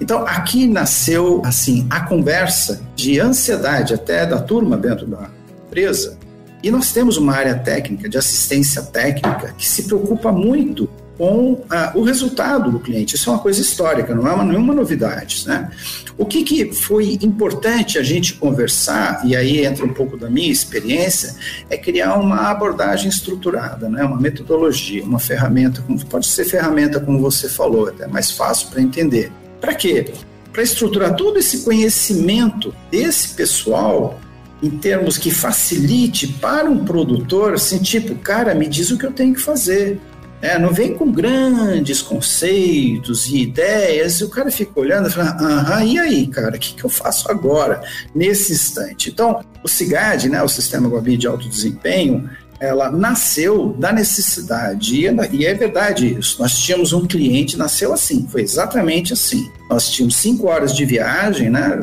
[0.00, 5.30] Então, aqui nasceu, assim, a conversa de ansiedade até da turma dentro da
[5.68, 6.18] empresa.
[6.62, 10.88] E nós temos uma área técnica, de assistência técnica, que se preocupa muito
[11.20, 13.14] com ah, o resultado do cliente.
[13.14, 15.46] Isso é uma coisa histórica, não é uma, nenhuma novidade.
[15.46, 15.70] Né?
[16.16, 20.50] O que, que foi importante a gente conversar, e aí entra um pouco da minha
[20.50, 21.34] experiência,
[21.68, 24.02] é criar uma abordagem estruturada, né?
[24.02, 29.30] uma metodologia, uma ferramenta, pode ser ferramenta como você falou, até mais fácil para entender.
[29.60, 30.14] Para quê?
[30.50, 34.18] Para estruturar todo esse conhecimento desse pessoal
[34.62, 39.12] em termos que facilite para um produtor, assim, tipo, cara, me diz o que eu
[39.12, 39.98] tenho que fazer.
[40.42, 45.36] É, não vem com grandes conceitos e ideias, e o cara fica olhando e fala,
[45.38, 47.82] aham, e aí, cara, o que, que eu faço agora,
[48.14, 49.10] nesse instante?
[49.10, 55.46] Então, o CIGAD, né, o Sistema Guabi de Alto Desempenho, ela nasceu da necessidade, e
[55.46, 56.36] é verdade isso.
[56.40, 59.50] Nós tínhamos um cliente, nasceu assim, foi exatamente assim.
[59.68, 61.80] Nós tínhamos cinco horas de viagem, né?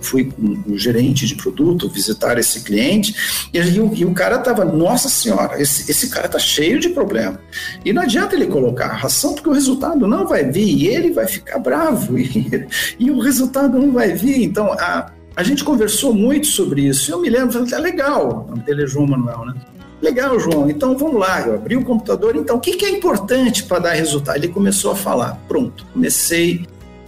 [0.00, 4.38] Fui com o gerente de produto visitar esse cliente e, e, o, e o, cara
[4.38, 7.40] tava, nossa senhora, esse, esse cara tá cheio de problema.
[7.84, 11.10] E não adianta ele colocar a ração porque o resultado não vai vir e ele
[11.10, 12.66] vai ficar bravo e,
[12.98, 14.42] e o resultado não vai vir.
[14.42, 17.10] Então, a, a gente conversou muito sobre isso.
[17.10, 19.54] Eu me lembro, falei, é legal, dele é João Manuel, né?
[20.00, 20.68] Legal, João.
[20.68, 21.40] Então vamos lá.
[21.40, 22.36] Eu abri o computador.
[22.36, 24.36] Então, o que, que é importante para dar resultado?
[24.36, 25.40] Ele começou a falar.
[25.48, 25.86] Pronto.
[25.92, 26.66] Comecei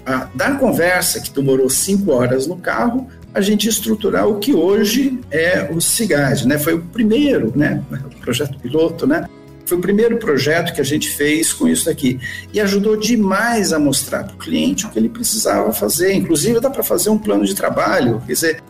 [0.09, 5.21] a dar conversa, que demorou cinco horas no carro, a gente estruturar o que hoje
[5.31, 6.59] é o CIGAD, né?
[6.59, 7.83] Foi o primeiro, né?
[7.93, 9.29] O projeto piloto, né?
[9.67, 12.19] Foi o primeiro projeto que a gente fez com isso aqui.
[12.55, 16.15] E ajudou demais a mostrar para o cliente o que ele precisava fazer.
[16.15, 18.23] Inclusive, dá para fazer um plano de trabalho.
[18.27, 18.63] Quer dizer,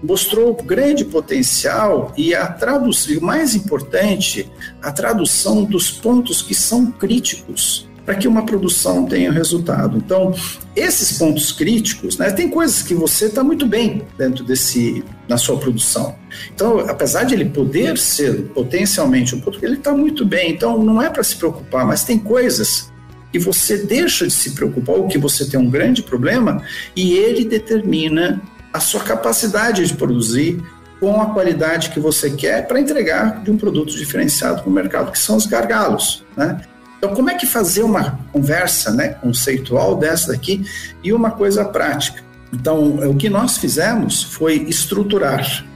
[0.00, 4.48] mostrou grande potencial e a tradução, o mais importante,
[4.80, 9.96] a tradução dos pontos que são críticos para que uma produção tenha resultado.
[9.96, 10.34] Então,
[10.76, 15.56] esses pontos críticos, né, tem coisas que você está muito bem dentro desse na sua
[15.58, 16.14] produção.
[16.54, 20.50] Então, apesar de ele poder ser potencialmente um ponto, ele está muito bem.
[20.50, 22.92] Então, não é para se preocupar, mas tem coisas
[23.32, 26.62] e você deixa de se preocupar, ou que você tem um grande problema,
[26.94, 28.40] e ele determina
[28.72, 30.62] a sua capacidade de produzir
[31.00, 35.10] com a qualidade que você quer para entregar de um produto diferenciado para o mercado,
[35.10, 36.60] que são os gargalos, né?
[37.04, 40.64] Então, como é que fazer uma conversa né, conceitual dessa daqui
[41.02, 42.22] e uma coisa prática?
[42.50, 45.66] Então, o que nós fizemos foi estruturar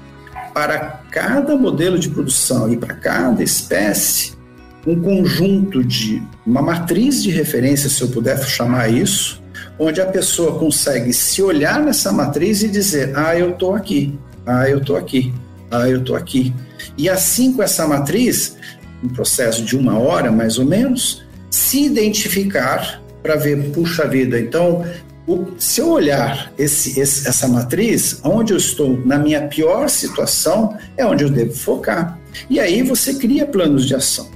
[0.55, 4.39] para cada modelo de produção e para cada espécie
[4.87, 9.43] um conjunto de uma matriz de referência, se eu puder chamar isso,
[9.79, 14.19] onde a pessoa consegue se olhar nessa matriz e dizer: "Ah, eu estou aqui.
[14.47, 15.35] Ah, eu estou aqui.
[15.71, 16.55] Ah, eu estou aqui".
[16.97, 18.57] E assim com essa matriz,
[19.03, 24.85] um processo de uma hora mais ou menos, se identificar para ver, puxa vida, então,
[25.27, 30.77] o, se eu olhar esse, esse, essa matriz, onde eu estou na minha pior situação,
[30.97, 32.19] é onde eu devo focar.
[32.49, 34.31] E aí você cria planos de ação.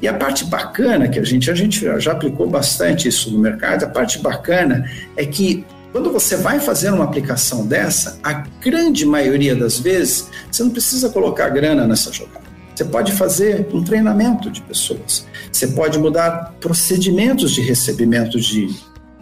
[0.00, 3.84] E a parte bacana que a gente, a gente já aplicou bastante isso no mercado,
[3.84, 9.54] a parte bacana é que quando você vai fazer uma aplicação dessa, a grande maioria
[9.54, 12.41] das vezes, você não precisa colocar grana nessa jogada.
[12.74, 15.26] Você pode fazer um treinamento de pessoas.
[15.50, 18.74] Você pode mudar procedimentos de recebimento de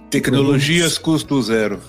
[0.08, 1.80] tecnologias custo zero.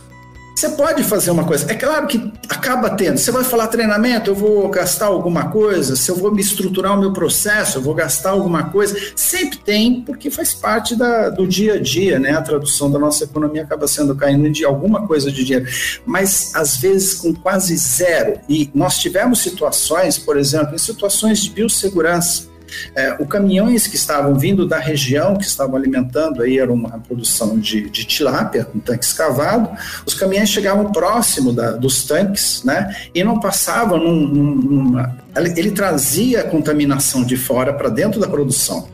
[0.55, 1.71] Você pode fazer uma coisa.
[1.71, 3.17] É claro que acaba tendo.
[3.17, 6.99] Você vai falar treinamento, eu vou gastar alguma coisa, se eu vou me estruturar o
[6.99, 8.95] meu processo, eu vou gastar alguma coisa.
[9.15, 12.31] Sempre tem, porque faz parte da, do dia a dia, né?
[12.31, 15.67] A tradução da nossa economia acaba sendo caindo de alguma coisa de dinheiro.
[16.05, 18.39] Mas às vezes com quase zero.
[18.47, 22.50] E nós tivemos situações, por exemplo, em situações de biossegurança
[22.95, 27.59] é, os caminhões que estavam vindo da região, que estavam alimentando, aí era uma produção
[27.59, 29.69] de, de tilápia, um tanque escavado,
[30.05, 35.17] os caminhões chegavam próximo da, dos tanques, né, e não passavam num, numa,
[35.55, 38.87] ele trazia contaminação de fora para dentro da produção.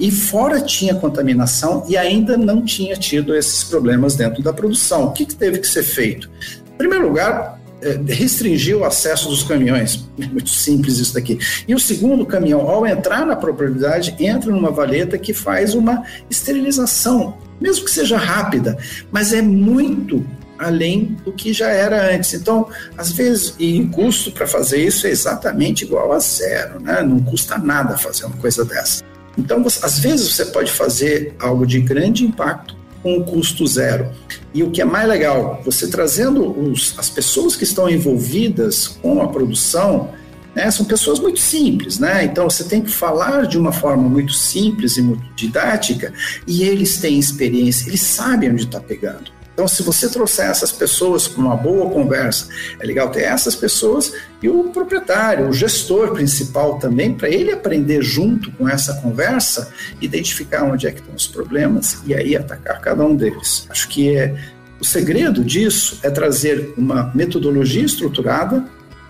[0.00, 5.06] E fora tinha contaminação e ainda não tinha tido esses problemas dentro da produção.
[5.06, 6.30] O que, que teve que ser feito?
[6.74, 7.57] Em primeiro lugar,
[8.06, 10.08] restringir o acesso dos caminhões.
[10.16, 11.38] Muito simples isso daqui.
[11.66, 17.38] E o segundo caminhão, ao entrar na propriedade, entra numa valeta que faz uma esterilização,
[17.60, 18.76] mesmo que seja rápida,
[19.10, 20.24] mas é muito
[20.58, 22.34] além do que já era antes.
[22.34, 27.00] Então, às vezes, e o custo para fazer isso é exatamente igual a zero, né?
[27.02, 29.02] Não custa nada fazer uma coisa dessa.
[29.36, 34.10] Então, às vezes você pode fazer algo de grande impacto com custo zero.
[34.52, 39.22] E o que é mais legal, você trazendo os, as pessoas que estão envolvidas com
[39.22, 40.10] a produção,
[40.54, 42.24] né, são pessoas muito simples, né?
[42.24, 46.12] Então você tem que falar de uma forma muito simples e muito didática,
[46.46, 49.37] e eles têm experiência, eles sabem onde está pegando.
[49.58, 52.46] Então, se você trouxer essas pessoas com uma boa conversa,
[52.78, 58.00] é legal ter essas pessoas e o proprietário, o gestor principal também, para ele aprender
[58.00, 63.04] junto com essa conversa, identificar onde é que estão os problemas e aí atacar cada
[63.04, 63.66] um deles.
[63.68, 64.32] Acho que é
[64.80, 68.64] o segredo disso é trazer uma metodologia estruturada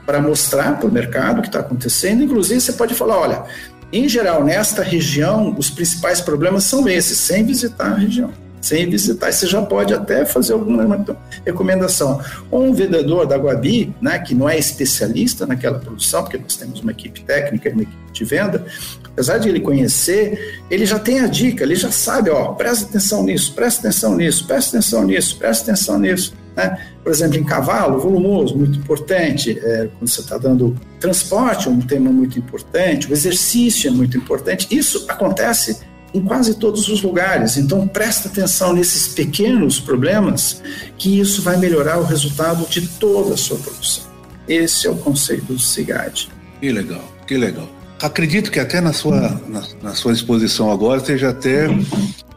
[0.06, 2.24] para mostrar para o mercado o que está acontecendo.
[2.24, 3.44] Inclusive, você pode falar, olha,
[3.92, 9.32] em geral, nesta região, os principais problemas são esses, sem visitar a região sem visitar.
[9.32, 11.04] Você já pode até fazer alguma
[11.44, 12.20] recomendação.
[12.50, 16.80] Ou um vendedor da Guabi, né, que não é especialista naquela produção, porque nós temos
[16.80, 18.66] uma equipe técnica e uma equipe de venda,
[19.04, 23.22] apesar de ele conhecer, ele já tem a dica, ele já sabe, ó, presta atenção
[23.22, 26.34] nisso, presta atenção nisso, presta atenção nisso, presta atenção nisso.
[26.56, 26.78] Né?
[27.02, 32.10] Por exemplo, em cavalo, volumoso, muito importante, é, quando você está dando transporte, um tema
[32.10, 34.66] muito importante, o exercício é muito importante.
[34.70, 35.80] Isso acontece
[36.12, 37.56] em quase todos os lugares.
[37.56, 40.62] Então, presta atenção nesses pequenos problemas,
[40.96, 44.04] que isso vai melhorar o resultado de toda a sua produção.
[44.48, 46.30] Esse é o conceito do CIGAD.
[46.60, 47.68] Que legal, que legal.
[48.00, 51.66] Acredito que até na sua, na, na sua exposição agora você já até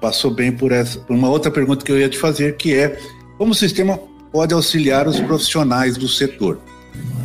[0.01, 2.99] passou bem por essa, por uma outra pergunta que eu ia te fazer, que é
[3.37, 3.99] como o sistema
[4.31, 6.59] pode auxiliar os profissionais do setor.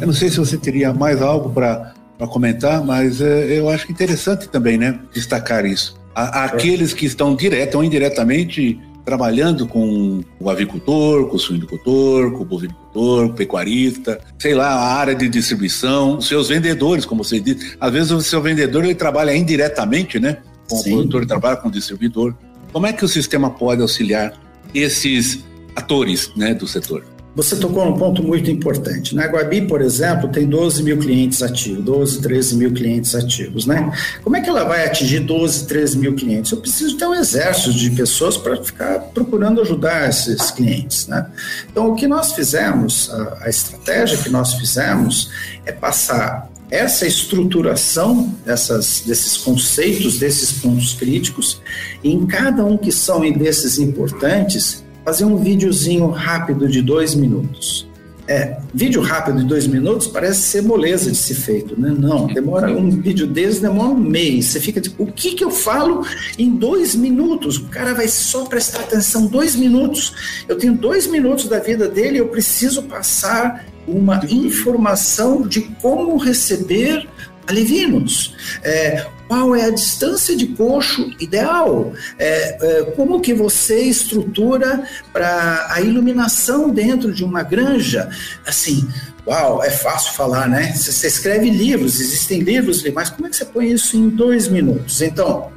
[0.01, 1.95] Eu não sei se você teria mais algo para
[2.29, 7.85] comentar, mas é, eu acho interessante também, né, destacar isso aqueles que estão direto ou
[7.85, 14.55] indiretamente trabalhando com o avicultor, com o suinocultor, com o bovinicultor, com o pecuarista, sei
[14.55, 17.77] lá, a área de distribuição, os seus vendedores, como você disse.
[17.79, 20.39] Às vezes o seu vendedor ele trabalha indiretamente, né?
[20.69, 20.91] Com Sim.
[20.91, 22.35] o produtor, ele trabalha com o distribuidor.
[22.73, 24.33] Como é que o sistema pode auxiliar
[24.75, 25.45] esses
[25.77, 27.05] atores né, do setor?
[27.37, 29.15] Você tocou num ponto muito importante.
[29.15, 33.93] Na Guabi, por exemplo, tem 12 mil clientes ativos, 12, 13 mil clientes ativos, né?
[34.25, 36.51] Como é que ela vai atingir 12, 13 mil clientes?
[36.51, 41.27] Eu preciso ter um exército de pessoas para ficar procurando ajudar esses clientes, né?
[41.71, 45.31] Então, o que nós fizemos, a, a estratégia que nós fizemos
[45.67, 51.61] é passar essa estruturação dessas, desses conceitos, desses pontos críticos,
[52.03, 57.89] em cada um que são desses importantes, fazer um videozinho rápido de dois minutos.
[58.27, 61.95] É, vídeo rápido de dois minutos parece ser moleza de ser feito, né?
[61.97, 64.47] Não, demora um vídeo desse demora um mês.
[64.47, 66.05] Você fica tipo, o que que eu falo
[66.37, 67.57] em dois minutos?
[67.57, 70.43] O cara vai só prestar atenção dois minutos.
[70.49, 77.09] Eu tenho dois minutos da vida dele, eu preciso passar uma informação de como receber
[77.47, 78.35] alevinos.
[78.65, 81.93] É, qual é a distância de coxo ideal?
[82.19, 88.09] É, é, como que você estrutura para a iluminação dentro de uma granja?
[88.47, 88.89] Assim,
[89.27, 90.73] uau, é fácil falar, né?
[90.75, 95.03] Você escreve livros, existem livros, mas como é que você põe isso em dois minutos?
[95.03, 95.51] Então,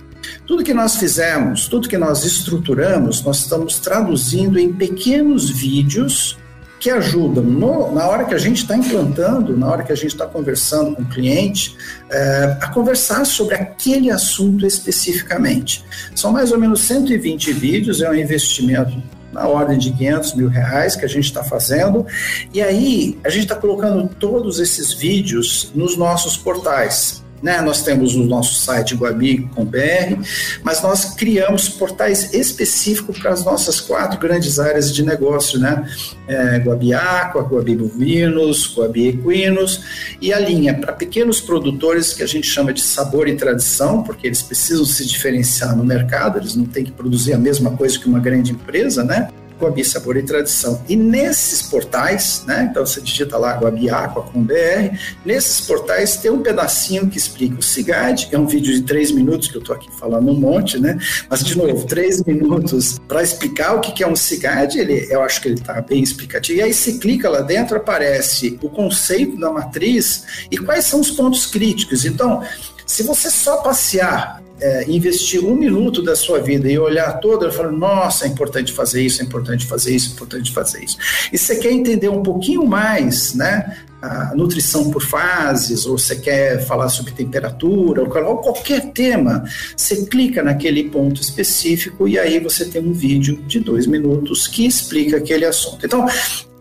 [0.45, 6.37] tudo que nós fizemos, tudo que nós estruturamos, nós estamos traduzindo em pequenos vídeos
[6.79, 10.13] que ajudam no, na hora que a gente está implantando, na hora que a gente
[10.13, 11.75] está conversando com o cliente,
[12.09, 15.83] é, a conversar sobre aquele assunto especificamente.
[16.15, 20.95] São mais ou menos 120 vídeos, é um investimento na ordem de 500 mil reais
[20.95, 22.05] que a gente está fazendo.
[22.53, 27.23] E aí, a gente está colocando todos esses vídeos nos nossos portais.
[27.41, 27.61] Né?
[27.61, 30.23] Nós temos o nosso site guabi.br,
[30.63, 35.85] mas nós criamos portais específicos para as nossas quatro grandes áreas de negócio, né?
[36.27, 39.83] É, Guabi Aqua, Guabi Bovinos, Guabi Equinos,
[40.21, 44.27] e a linha para pequenos produtores que a gente chama de sabor e tradição, porque
[44.27, 48.07] eles precisam se diferenciar no mercado, eles não têm que produzir a mesma coisa que
[48.07, 49.29] uma grande empresa, né?
[49.59, 50.81] Guabi Sabor e Tradição.
[50.87, 56.31] E nesses portais, né, então você digita lá Guabi Aqua com BR, nesses portais tem
[56.31, 59.75] um pedacinho que explica o CIGAD, é um vídeo de três minutos que eu estou
[59.75, 60.97] aqui falando um monte, né,
[61.29, 65.41] mas de novo, três minutos para explicar o que é um CIGAD, ele, eu acho
[65.41, 69.51] que ele está bem explicativo, e aí se clica lá dentro, aparece o conceito da
[69.51, 72.05] matriz e quais são os pontos críticos.
[72.05, 72.43] Então,
[72.85, 77.51] se você só passear é, investir um minuto da sua vida e olhar toda, eu
[77.51, 80.97] falo, nossa, é importante fazer isso, é importante fazer isso, é importante fazer isso.
[81.31, 83.77] E você quer entender um pouquinho mais, né?
[84.01, 89.43] A nutrição por fases, ou você quer falar sobre temperatura, ou qualquer tema,
[89.75, 94.65] você clica naquele ponto específico e aí você tem um vídeo de dois minutos que
[94.65, 95.85] explica aquele assunto.
[95.85, 96.05] Então,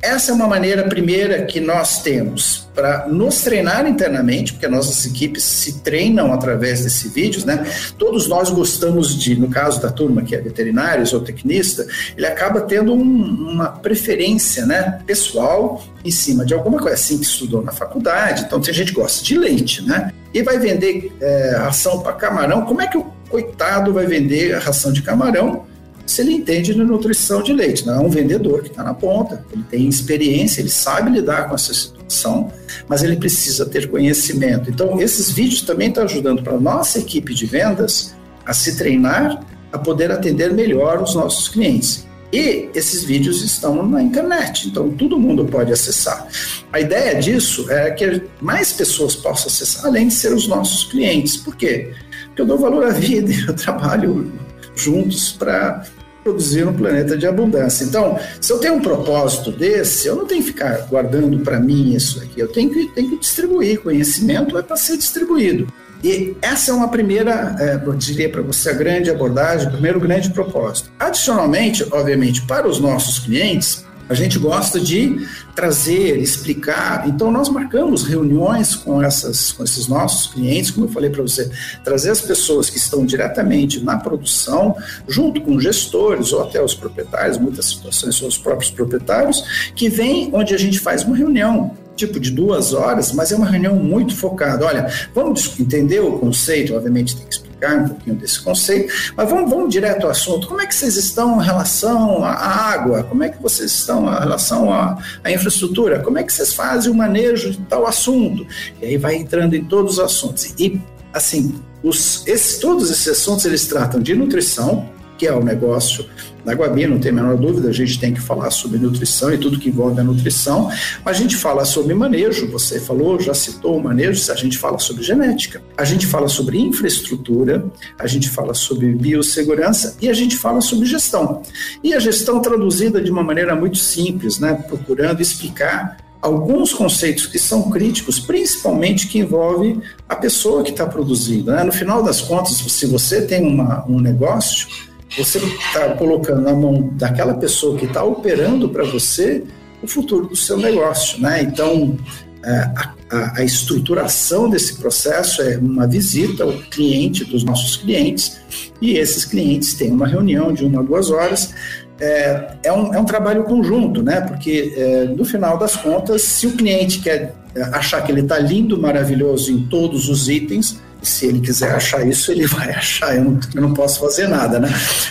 [0.00, 5.42] essa é uma maneira primeira que nós temos para nos treinar internamente, porque nossas equipes
[5.42, 7.66] se treinam através desses vídeos, né?
[7.98, 11.84] Todos nós gostamos de, no caso da turma que é veterinários ou tecnista,
[12.16, 17.24] ele acaba tendo um, uma preferência, né, pessoal em cima de alguma coisa assim que
[17.24, 18.44] estudou na faculdade.
[18.46, 20.12] Então tem gente que gosta de leite, né?
[20.32, 22.64] E vai vender é, ração para camarão.
[22.64, 25.66] Como é que o coitado vai vender a ração de camarão?
[26.08, 27.86] Se ele entende de nutrição de leite.
[27.86, 31.54] Não é um vendedor que está na ponta, ele tem experiência, ele sabe lidar com
[31.54, 32.50] essa situação,
[32.88, 34.70] mas ele precisa ter conhecimento.
[34.70, 38.14] Então, esses vídeos também estão ajudando para a nossa equipe de vendas
[38.46, 42.06] a se treinar, a poder atender melhor os nossos clientes.
[42.32, 46.26] E esses vídeos estão na internet, então todo mundo pode acessar.
[46.72, 51.36] A ideia disso é que mais pessoas possam acessar, além de ser os nossos clientes.
[51.36, 51.92] Por quê?
[52.28, 54.32] Porque eu dou valor à vida, eu trabalho
[54.74, 55.84] juntos para
[56.28, 57.84] produzir um planeta de abundância.
[57.84, 61.94] Então, se eu tenho um propósito desse, eu não tenho que ficar guardando para mim
[61.94, 63.80] isso aqui, eu tenho que, tenho que distribuir.
[63.80, 65.66] Conhecimento é para ser distribuído.
[66.04, 69.98] E essa é uma primeira, é, eu diria para você, a grande abordagem, o primeiro
[69.98, 70.90] grande propósito.
[70.98, 77.08] Adicionalmente, obviamente, para os nossos clientes, a gente gosta de trazer, explicar.
[77.08, 81.50] Então, nós marcamos reuniões com, essas, com esses nossos clientes, como eu falei para você,
[81.84, 87.38] trazer as pessoas que estão diretamente na produção, junto com gestores ou até os proprietários,
[87.38, 92.20] muitas situações são os próprios proprietários, que vêm onde a gente faz uma reunião tipo
[92.20, 94.64] de duas horas, mas é uma reunião muito focada.
[94.64, 99.28] Olha, vamos entender o conceito, obviamente tem que explicar explicar um pouquinho desse conceito, mas
[99.28, 100.46] vamos, vamos direto ao assunto.
[100.46, 103.02] Como é que vocês estão em relação à água?
[103.04, 106.00] Como é que vocês estão em relação à, à infraestrutura?
[106.00, 108.46] Como é que vocês fazem o manejo de tal assunto?
[108.80, 110.54] E aí vai entrando em todos os assuntos.
[110.58, 110.80] E,
[111.12, 114.88] assim, os, esses, todos esses assuntos, eles tratam de nutrição,
[115.18, 116.06] que é o negócio
[116.44, 119.36] da Guabi, não tem a menor dúvida, a gente tem que falar sobre nutrição e
[119.36, 120.70] tudo que envolve a nutrição,
[121.04, 124.78] mas a gente fala sobre manejo, você falou, já citou o manejo, a gente fala
[124.78, 127.66] sobre genética, a gente fala sobre infraestrutura,
[127.98, 131.42] a gente fala sobre biossegurança e a gente fala sobre gestão.
[131.82, 137.38] E a gestão traduzida de uma maneira muito simples, né, procurando explicar alguns conceitos que
[137.38, 141.52] são críticos, principalmente que envolve a pessoa que está produzindo.
[141.52, 141.62] Né?
[141.62, 144.68] No final das contas, se você tem uma, um negócio,
[145.16, 149.44] você está colocando na mão daquela pessoa que está operando para você
[149.82, 151.42] o futuro do seu negócio, né?
[151.42, 151.96] Então,
[152.44, 158.38] é, a, a, a, estruturação desse processo é uma visita ao cliente dos nossos clientes
[158.80, 161.54] e esses clientes têm uma reunião de uma a duas horas.
[162.00, 164.20] É, é, um, é um trabalho conjunto, né?
[164.20, 168.38] Porque é, no final das contas, se o cliente quer é, achar que ele está
[168.38, 173.16] lindo, maravilhoso em todos os itens, se ele quiser achar isso, ele vai achar.
[173.16, 174.68] Eu não, eu não posso fazer nada, né?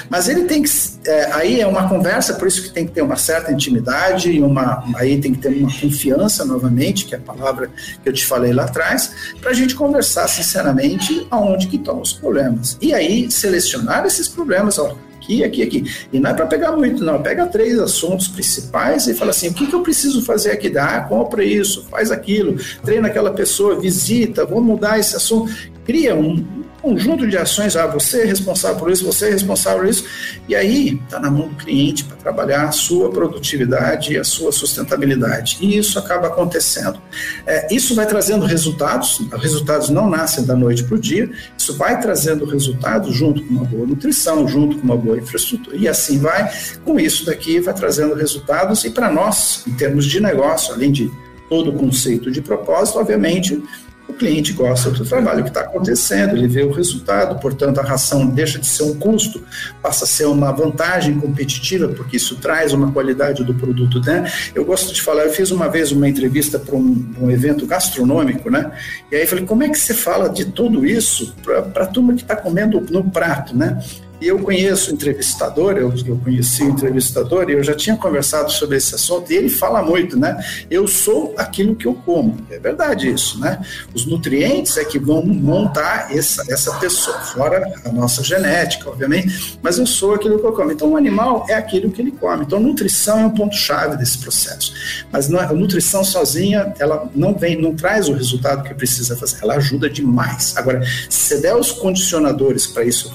[0.09, 0.69] Mas ele tem que.
[1.05, 4.41] É, aí é uma conversa, por isso que tem que ter uma certa intimidade e
[4.41, 4.83] uma.
[4.95, 7.69] Aí tem que ter uma confiança novamente, que é a palavra
[8.03, 9.11] que eu te falei lá atrás,
[9.41, 12.77] para a gente conversar sinceramente aonde que estão os problemas.
[12.81, 14.77] E aí selecionar esses problemas.
[14.77, 14.95] Ó,
[15.27, 15.83] aqui, aqui, aqui.
[16.11, 17.21] E não é para pegar muito, não.
[17.21, 20.75] Pega três assuntos principais e fala assim: o que, que eu preciso fazer aqui?
[20.77, 25.51] Ah, compra isso, faz aquilo, treina aquela pessoa, visita, vou mudar esse assunto.
[25.88, 26.45] Cria um,
[26.81, 30.05] conjunto de ações, ah, você é responsável por isso, você é responsável por isso,
[30.47, 34.51] e aí está na mão do cliente para trabalhar a sua produtividade e a sua
[34.51, 35.57] sustentabilidade.
[35.59, 37.01] E isso acaba acontecendo.
[37.45, 41.75] É, isso vai trazendo resultados, os resultados não nascem da noite para o dia, isso
[41.75, 46.19] vai trazendo resultados junto com uma boa nutrição, junto com uma boa infraestrutura, e assim
[46.19, 46.51] vai.
[46.85, 51.11] Com isso daqui, vai trazendo resultados, e para nós, em termos de negócio, além de
[51.49, 53.61] todo o conceito de propósito, obviamente,
[54.08, 58.26] o cliente gosta do trabalho que está acontecendo, ele vê o resultado, portanto, a ração
[58.28, 59.43] deixa de ser um custo,
[59.82, 63.99] passa a ser uma vantagem competitiva, porque isso traz uma qualidade do produto.
[63.99, 64.32] Né?
[64.55, 68.49] Eu gosto de falar, eu fiz uma vez uma entrevista para um, um, evento gastronômico,
[68.49, 68.72] né?
[69.12, 72.22] E aí falei, como é que você fala de tudo isso para a turma que
[72.22, 73.78] está comendo no prato, né?
[74.20, 78.51] E eu conheço o entrevistador, eu, eu conheci o entrevistador e eu já tinha conversado
[78.51, 80.43] sobre esse assunto, e ele fala muito, né?
[80.72, 82.36] Eu sou aquilo que eu como.
[82.49, 83.63] É verdade isso, né?
[83.93, 89.78] Os nutrientes é que vão montar essa, essa pessoa, fora a nossa genética, obviamente, mas
[89.78, 90.72] eu sou aquilo que eu como.
[90.72, 92.43] Então, o animal é aquilo que ele come.
[92.43, 94.74] Então, nutrição é um ponto-chave desse processo.
[95.11, 99.38] Mas não, a nutrição sozinha, ela não vem, não traz o resultado que precisa fazer,
[99.43, 100.57] ela ajuda demais.
[100.57, 103.13] Agora, se der os condicionadores para isso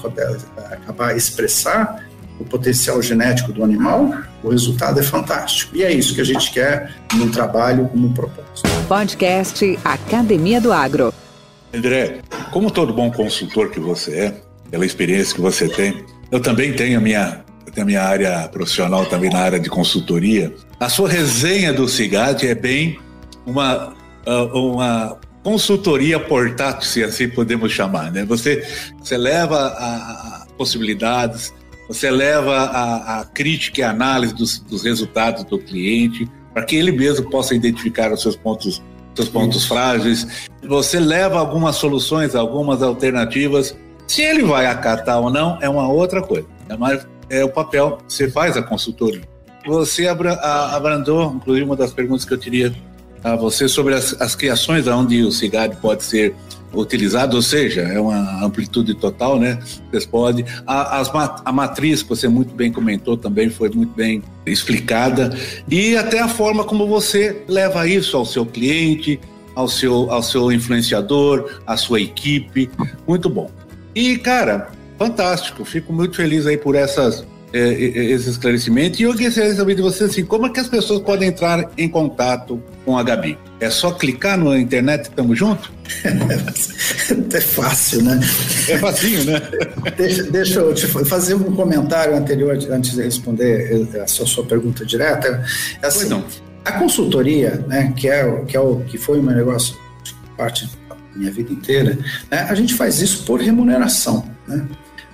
[0.71, 2.03] acabar a expressar
[2.39, 4.11] o potencial genético do animal,
[4.43, 5.75] o resultado é fantástico.
[5.75, 8.69] E é isso que a gente quer num trabalho como propósito.
[8.87, 11.13] Podcast Academia do Agro.
[11.73, 12.19] André,
[12.51, 16.97] como todo bom consultor que você é, pela experiência que você tem, eu também tenho
[16.97, 20.53] a minha, tenho a minha área profissional também na área de consultoria.
[20.79, 22.99] A sua resenha do CIGAD é bem
[23.45, 23.93] uma,
[24.25, 28.25] ah, uma consultoria portátil, se assim podemos chamar, né?
[28.25, 28.65] Você,
[28.97, 31.53] você leva a, a possibilidades,
[31.87, 36.75] você leva a, a crítica e a análise dos, dos resultados do cliente, para que
[36.75, 38.81] ele mesmo possa identificar os seus pontos,
[39.13, 40.49] seus pontos frágeis.
[40.63, 43.75] Você leva algumas soluções, algumas alternativas.
[44.07, 46.47] Se ele vai acatar ou não, é uma outra coisa.
[46.69, 49.21] É, mais, é o papel, você faz a consultoria.
[49.65, 52.73] Você abrandou, inclusive, uma das perguntas que eu teria
[53.23, 56.35] a você sobre as, as criações onde o cigarro pode ser
[56.73, 59.59] utilizado, ou seja, é uma amplitude total, né?
[59.89, 60.45] Vocês podem.
[60.65, 61.11] A, as,
[61.45, 65.37] a matriz que você muito bem comentou também foi muito bem explicada
[65.69, 69.19] e até a forma como você leva isso ao seu cliente,
[69.55, 72.69] ao seu, ao seu influenciador, à sua equipe,
[73.07, 73.49] muito bom.
[73.93, 75.63] E cara, fantástico.
[75.63, 77.23] Fico muito feliz aí por essas
[77.53, 78.99] é, esse esclarecimento.
[78.99, 81.87] E eu gostaria saber de você assim, como é que as pessoas podem entrar em
[81.87, 83.37] contato com a Gabi?
[83.59, 85.69] É só clicar na internet e estamos juntos?
[86.03, 88.19] é fácil, né?
[88.67, 89.41] É facinho, né?
[89.95, 94.83] deixa, deixa eu te fazer um comentário anterior antes de responder a sua, sua pergunta
[94.85, 95.45] direta.
[95.81, 96.25] É assim, não.
[96.65, 99.75] A consultoria, né, que é, que é o que foi meu negócio
[100.35, 101.97] parte da minha vida inteira,
[102.31, 104.65] né, a gente faz isso por remuneração, né?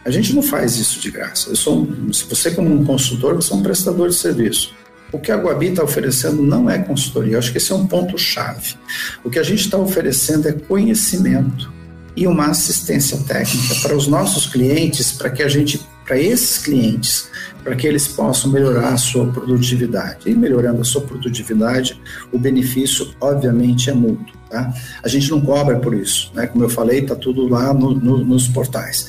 [0.06, 1.50] A gente não faz isso de graça.
[1.50, 4.74] Eu sou um, você, como um consultor, você é um prestador de serviço.
[5.12, 7.34] O que a Guabi está oferecendo não é consultoria.
[7.34, 8.76] Eu acho que esse é um ponto-chave.
[9.24, 11.72] O que a gente está oferecendo é conhecimento
[12.16, 17.30] e uma assistência técnica para os nossos clientes, para que a gente, para esses clientes,
[17.64, 20.30] para que eles possam melhorar a sua produtividade.
[20.30, 22.00] E melhorando a sua produtividade,
[22.32, 24.38] o benefício, obviamente, é mútuo.
[24.50, 24.74] Tá?
[25.04, 26.48] A gente não cobra por isso, né?
[26.48, 29.08] Como eu falei, está tudo lá no, no, nos portais.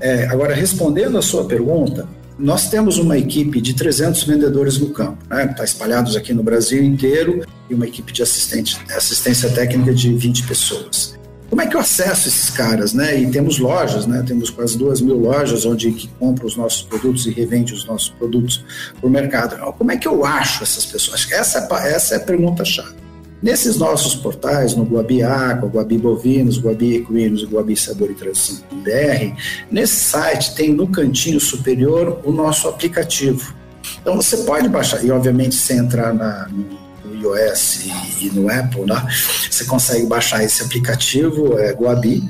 [0.00, 2.06] É, agora, respondendo a sua pergunta,
[2.38, 5.46] nós temos uma equipe de 300 vendedores no campo, né?
[5.50, 11.18] Está espalhados aqui no Brasil inteiro e uma equipe de assistência técnica de 20 pessoas.
[11.50, 13.18] Como é que eu acesso esses caras, né?
[13.20, 14.22] E temos lojas, né?
[14.24, 18.10] Temos quase duas mil lojas onde que compra os nossos produtos e revende os nossos
[18.10, 18.62] produtos
[19.00, 19.56] para o mercado.
[19.72, 21.26] Como é que eu acho essas pessoas?
[21.32, 22.94] Essa é, essa é a pergunta chave.
[23.40, 29.36] Nesses nossos portais, no Guabi Aqua, Guabi Bovinos, Guabi Equinos e Guabi Sabor e BR,
[29.70, 33.54] nesse site tem no cantinho superior o nosso aplicativo.
[34.00, 38.84] Então você pode baixar, e obviamente se entrar na, no iOS e, e, no Apple,
[38.84, 39.06] né?
[39.50, 42.28] Você consegue baixar esse aplicativo, é Guabi.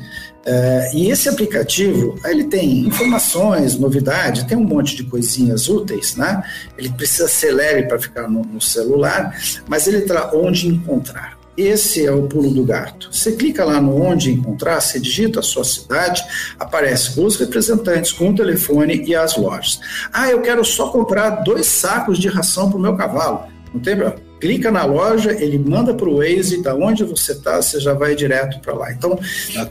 [0.50, 6.42] É, e esse aplicativo, ele tem informações, novidade, tem um monte de coisinhas úteis, né?
[6.78, 11.36] Ele precisa ser leve para ficar no, no, celular, mas ele traz onde encontrar.
[11.54, 13.10] Esse é o pulo do gato.
[13.12, 16.24] Você clica lá no onde encontrar, você digita a sua cidade,
[16.58, 19.78] aparece os representantes com o telefone e as lojas.
[20.10, 23.44] Ah, eu quero só comprar dois sacos de ração para o meu cavalo.
[23.74, 24.27] Não tem problema.
[24.40, 28.14] Clica na loja, ele manda para o Waze, da onde você está, você já vai
[28.14, 28.92] direto para lá.
[28.92, 29.18] Então,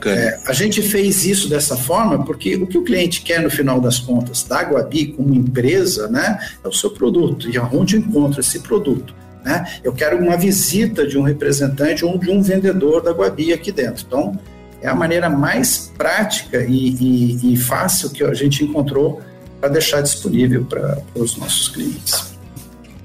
[0.05, 3.79] é, a gente fez isso dessa forma porque o que o cliente quer no final
[3.79, 8.59] das contas da Guabi como empresa, né, é o seu produto e aonde encontra esse
[8.59, 9.15] produto.
[9.43, 9.65] Né?
[9.83, 14.03] Eu quero uma visita de um representante ou de um vendedor da Guabi aqui dentro.
[14.05, 14.37] Então,
[14.81, 19.21] é a maneira mais prática e, e, e fácil que a gente encontrou
[19.59, 22.26] para deixar disponível para os nossos clientes.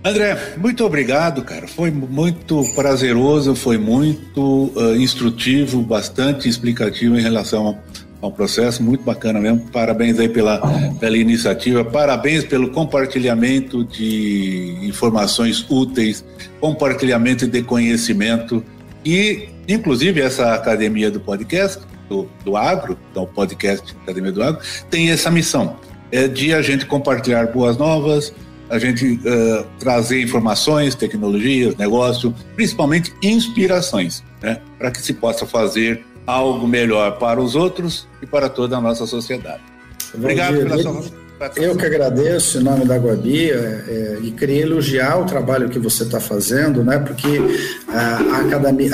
[0.04, 1.68] André, muito obrigado, cara.
[1.68, 7.78] Foi muito prazeroso, foi muito uh, instrutivo, bastante explicativo em relação
[8.20, 9.60] ao processo, muito bacana mesmo.
[9.70, 10.60] Parabéns aí pela,
[10.98, 16.24] pela iniciativa, parabéns pelo compartilhamento de informações úteis,
[16.60, 18.64] compartilhamento de conhecimento
[19.04, 25.10] e, inclusive, essa academia do podcast, do, do agro, então podcast Academia do Agro, tem
[25.10, 25.76] essa missão,
[26.10, 28.32] é de a gente compartilhar boas novas,
[28.72, 36.02] a gente uh, trazer informações, tecnologias, negócio, principalmente inspirações, né, para que se possa fazer
[36.26, 39.60] algo melhor para os outros e para toda a nossa sociedade.
[40.14, 41.21] Obrigado pela sua
[41.56, 45.78] eu que agradeço em nome da Guabi é, é, e queria elogiar o trabalho que
[45.78, 46.98] você está fazendo, né?
[46.98, 47.40] Porque
[47.88, 48.90] a, a academia,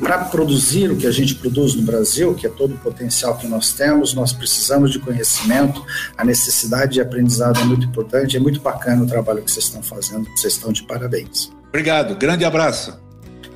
[0.00, 3.46] para produzir o que a gente produz no Brasil, que é todo o potencial que
[3.46, 5.84] nós temos, nós precisamos de conhecimento,
[6.16, 9.82] a necessidade de aprendizado é muito importante, é muito bacana o trabalho que vocês estão
[9.82, 11.50] fazendo, vocês estão de parabéns.
[11.68, 12.98] Obrigado, grande abraço.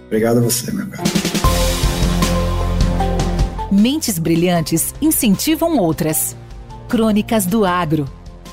[0.07, 1.09] Obrigado a você, meu caro.
[3.70, 6.37] Mentes brilhantes incentivam outras.
[6.89, 8.07] Crônicas do Agro.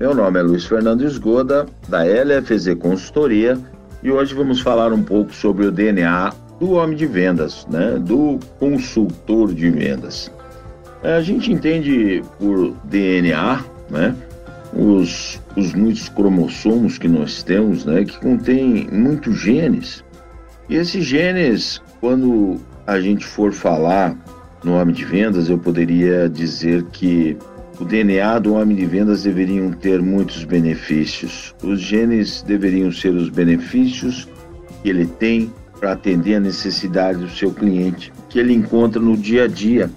[0.00, 3.58] meu nome é Luiz Fernando Esgoda, da LFZ Consultoria,
[4.02, 7.98] e hoje vamos falar um pouco sobre o DNA do homem de vendas, né?
[8.00, 10.32] do consultor de vendas.
[11.02, 14.16] É, a gente entende por DNA né?
[14.72, 18.02] os, os muitos cromossomos que nós temos, né?
[18.02, 20.02] que contém muitos genes.
[20.70, 24.16] E esses genes, quando a gente for falar
[24.64, 27.36] no homem de vendas, eu poderia dizer que
[27.80, 31.54] o DNA do homem de vendas deveriam ter muitos benefícios.
[31.62, 34.28] Os genes deveriam ser os benefícios
[34.82, 39.44] que ele tem para atender a necessidade do seu cliente, que ele encontra no dia
[39.44, 39.90] a dia.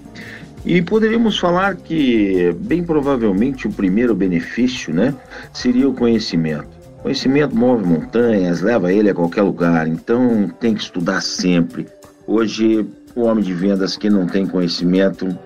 [0.64, 5.14] E poderíamos falar que, bem provavelmente, o primeiro benefício né,
[5.52, 6.68] seria o conhecimento.
[7.02, 11.86] Conhecimento move montanhas, leva ele a qualquer lugar, então tem que estudar sempre.
[12.26, 15.38] Hoje, o homem de vendas que não tem conhecimento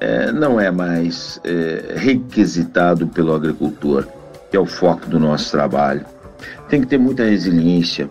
[0.00, 4.06] é, não é mais é, requisitado pelo agricultor,
[4.50, 6.04] que é o foco do nosso trabalho.
[6.68, 8.08] Tem que ter muita resiliência,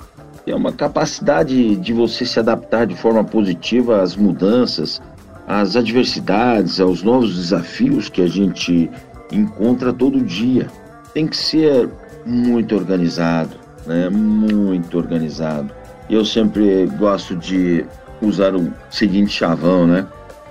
[0.47, 5.01] é uma capacidade de você se adaptar de forma positiva às mudanças,
[5.47, 8.89] às adversidades, aos novos desafios que a gente
[9.31, 10.67] encontra todo dia.
[11.13, 11.89] Tem que ser
[12.25, 13.55] muito organizado,
[13.85, 14.09] né?
[14.09, 15.71] Muito organizado.
[16.09, 17.85] Eu sempre gosto de
[18.21, 20.05] usar o seguinte chavão, né?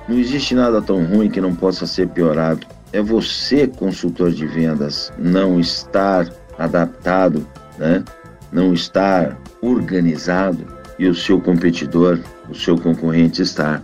[0.07, 2.67] Não existe nada tão ruim que não possa ser piorado.
[2.93, 6.29] É você, consultor de vendas, não estar
[6.59, 7.47] adaptado,
[7.79, 8.05] né?
[8.53, 10.65] não estar organizado
[10.99, 13.83] e o seu competidor, o seu concorrente está.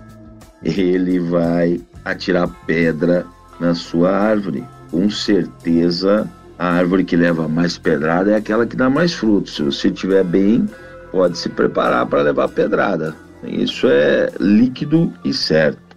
[0.62, 3.24] Ele vai atirar pedra
[3.58, 4.62] na sua árvore.
[4.90, 9.56] Com certeza, a árvore que leva mais pedrada é aquela que dá mais frutos.
[9.56, 10.68] Se você estiver bem,
[11.10, 13.16] pode se preparar para levar pedrada.
[13.42, 15.89] Isso é líquido e certo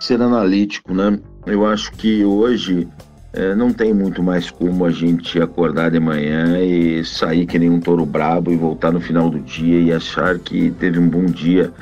[0.00, 1.18] ser analítico, né?
[1.46, 2.88] Eu acho que hoje
[3.32, 7.70] é, não tem muito mais como a gente acordar de manhã e sair que nem
[7.70, 11.26] um touro brabo e voltar no final do dia e achar que teve um bom
[11.26, 11.72] dia.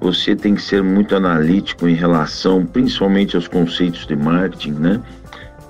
[0.00, 5.00] Você tem que ser muito analítico em relação, principalmente aos conceitos de marketing, né?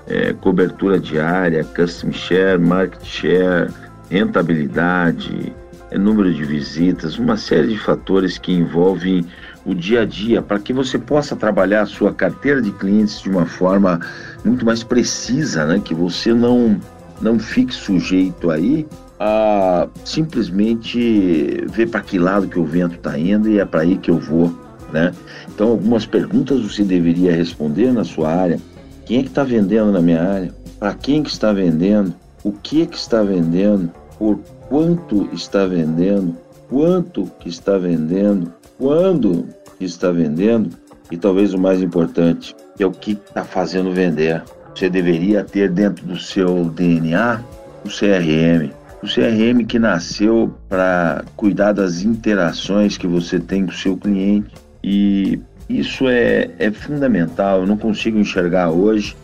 [0.07, 3.71] É, cobertura diária, custom share, market share,
[4.09, 5.53] rentabilidade,
[5.91, 9.25] é número de visitas, uma série de fatores que envolvem
[9.65, 13.29] o dia a dia para que você possa trabalhar a sua carteira de clientes de
[13.29, 14.01] uma forma
[14.45, 15.81] muito mais precisa, né?
[15.85, 16.81] Que você não
[17.21, 18.87] não fique sujeito aí
[19.19, 23.99] a simplesmente ver para que lado que o vento está indo e é para aí
[23.99, 24.51] que eu vou,
[24.91, 25.13] né?
[25.55, 28.59] Então algumas perguntas você deveria responder na sua área.
[29.05, 30.55] Quem é que está vendendo na minha área?
[30.79, 32.15] Para quem que está vendendo?
[32.43, 33.91] O que que está vendendo?
[34.19, 34.39] Por
[34.69, 36.35] quanto está vendendo?
[36.71, 38.51] Quanto que está vendendo?
[38.81, 39.47] Quando
[39.79, 40.71] está vendendo?
[41.11, 44.43] E talvez o mais importante, é o que está fazendo vender.
[44.75, 47.43] Você deveria ter dentro do seu DNA
[47.85, 48.73] o CRM.
[49.03, 54.55] O CRM que nasceu para cuidar das interações que você tem com o seu cliente.
[54.83, 57.61] E isso é, é fundamental.
[57.61, 59.15] Eu não consigo enxergar hoje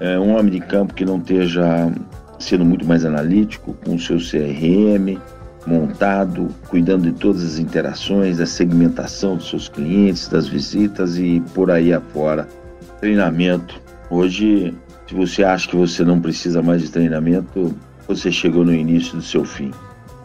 [0.00, 1.92] é, um homem de campo que não esteja
[2.38, 5.20] sendo muito mais analítico com o seu CRM
[5.66, 11.70] montado, cuidando de todas as interações, da segmentação dos seus clientes, das visitas e por
[11.70, 12.48] aí afora.
[13.00, 13.80] Treinamento.
[14.10, 14.74] Hoje,
[15.08, 17.74] se você acha que você não precisa mais de treinamento,
[18.06, 19.70] você chegou no início do seu fim.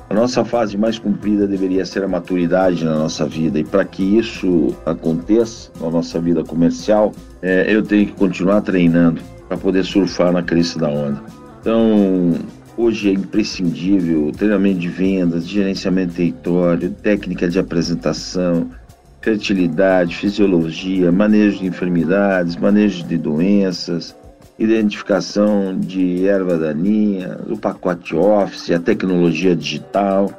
[0.09, 4.17] A nossa fase mais comprida deveria ser a maturidade na nossa vida, e para que
[4.17, 7.11] isso aconteça na nossa vida comercial,
[7.41, 11.21] é, eu tenho que continuar treinando para poder surfar na crista da onda.
[11.59, 12.35] Então,
[12.77, 18.69] hoje é imprescindível treinamento de vendas, gerenciamento de território, técnica de apresentação,
[19.19, 24.15] fertilidade, fisiologia, manejo de enfermidades, manejo de doenças,
[24.59, 30.29] identificação de erva daninha, o pacote Office, a tecnologia digital,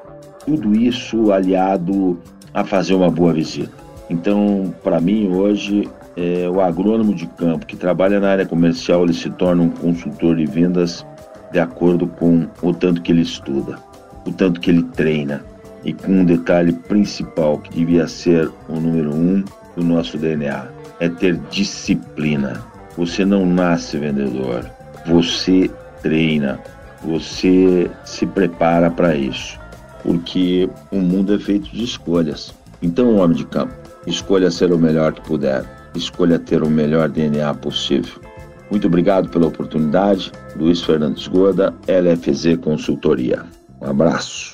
[0.46, 2.18] tudo isso aliado
[2.54, 3.72] a fazer uma boa visita.
[4.08, 9.12] Então, para mim, hoje, é, o agrônomo de campo que trabalha na área comercial, ele
[9.12, 11.04] se torna um consultor de vendas
[11.52, 13.78] de acordo com o tanto que ele estuda,
[14.26, 15.44] o tanto que ele treina.
[15.84, 19.44] E com um detalhe principal que devia ser o número um
[19.76, 20.66] do nosso DNA:
[20.98, 22.60] é ter disciplina.
[22.96, 24.68] Você não nasce vendedor,
[25.06, 25.70] você
[26.02, 26.60] treina,
[27.02, 29.58] você se prepara para isso,
[30.02, 32.52] porque o mundo é feito de escolhas.
[32.82, 33.72] Então, homem de campo,
[34.06, 38.20] escolha ser o melhor que puder, escolha ter o melhor DNA possível.
[38.70, 40.32] Muito obrigado pela oportunidade.
[40.56, 43.44] Luiz Fernandes Goda, LFZ Consultoria.
[43.80, 44.52] Um abraço.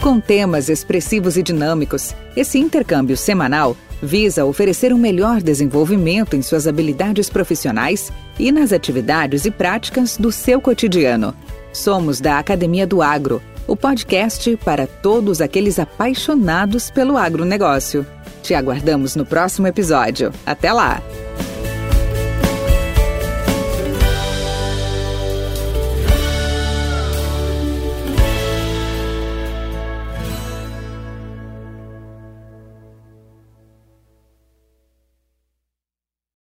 [0.00, 6.66] Com temas expressivos e dinâmicos, esse intercâmbio semanal visa oferecer um melhor desenvolvimento em suas
[6.66, 11.34] habilidades profissionais e nas atividades e práticas do seu cotidiano.
[11.72, 18.06] Somos da Academia do Agro, o podcast para todos aqueles apaixonados pelo agronegócio.
[18.42, 20.32] Te aguardamos no próximo episódio.
[20.46, 21.02] Até lá!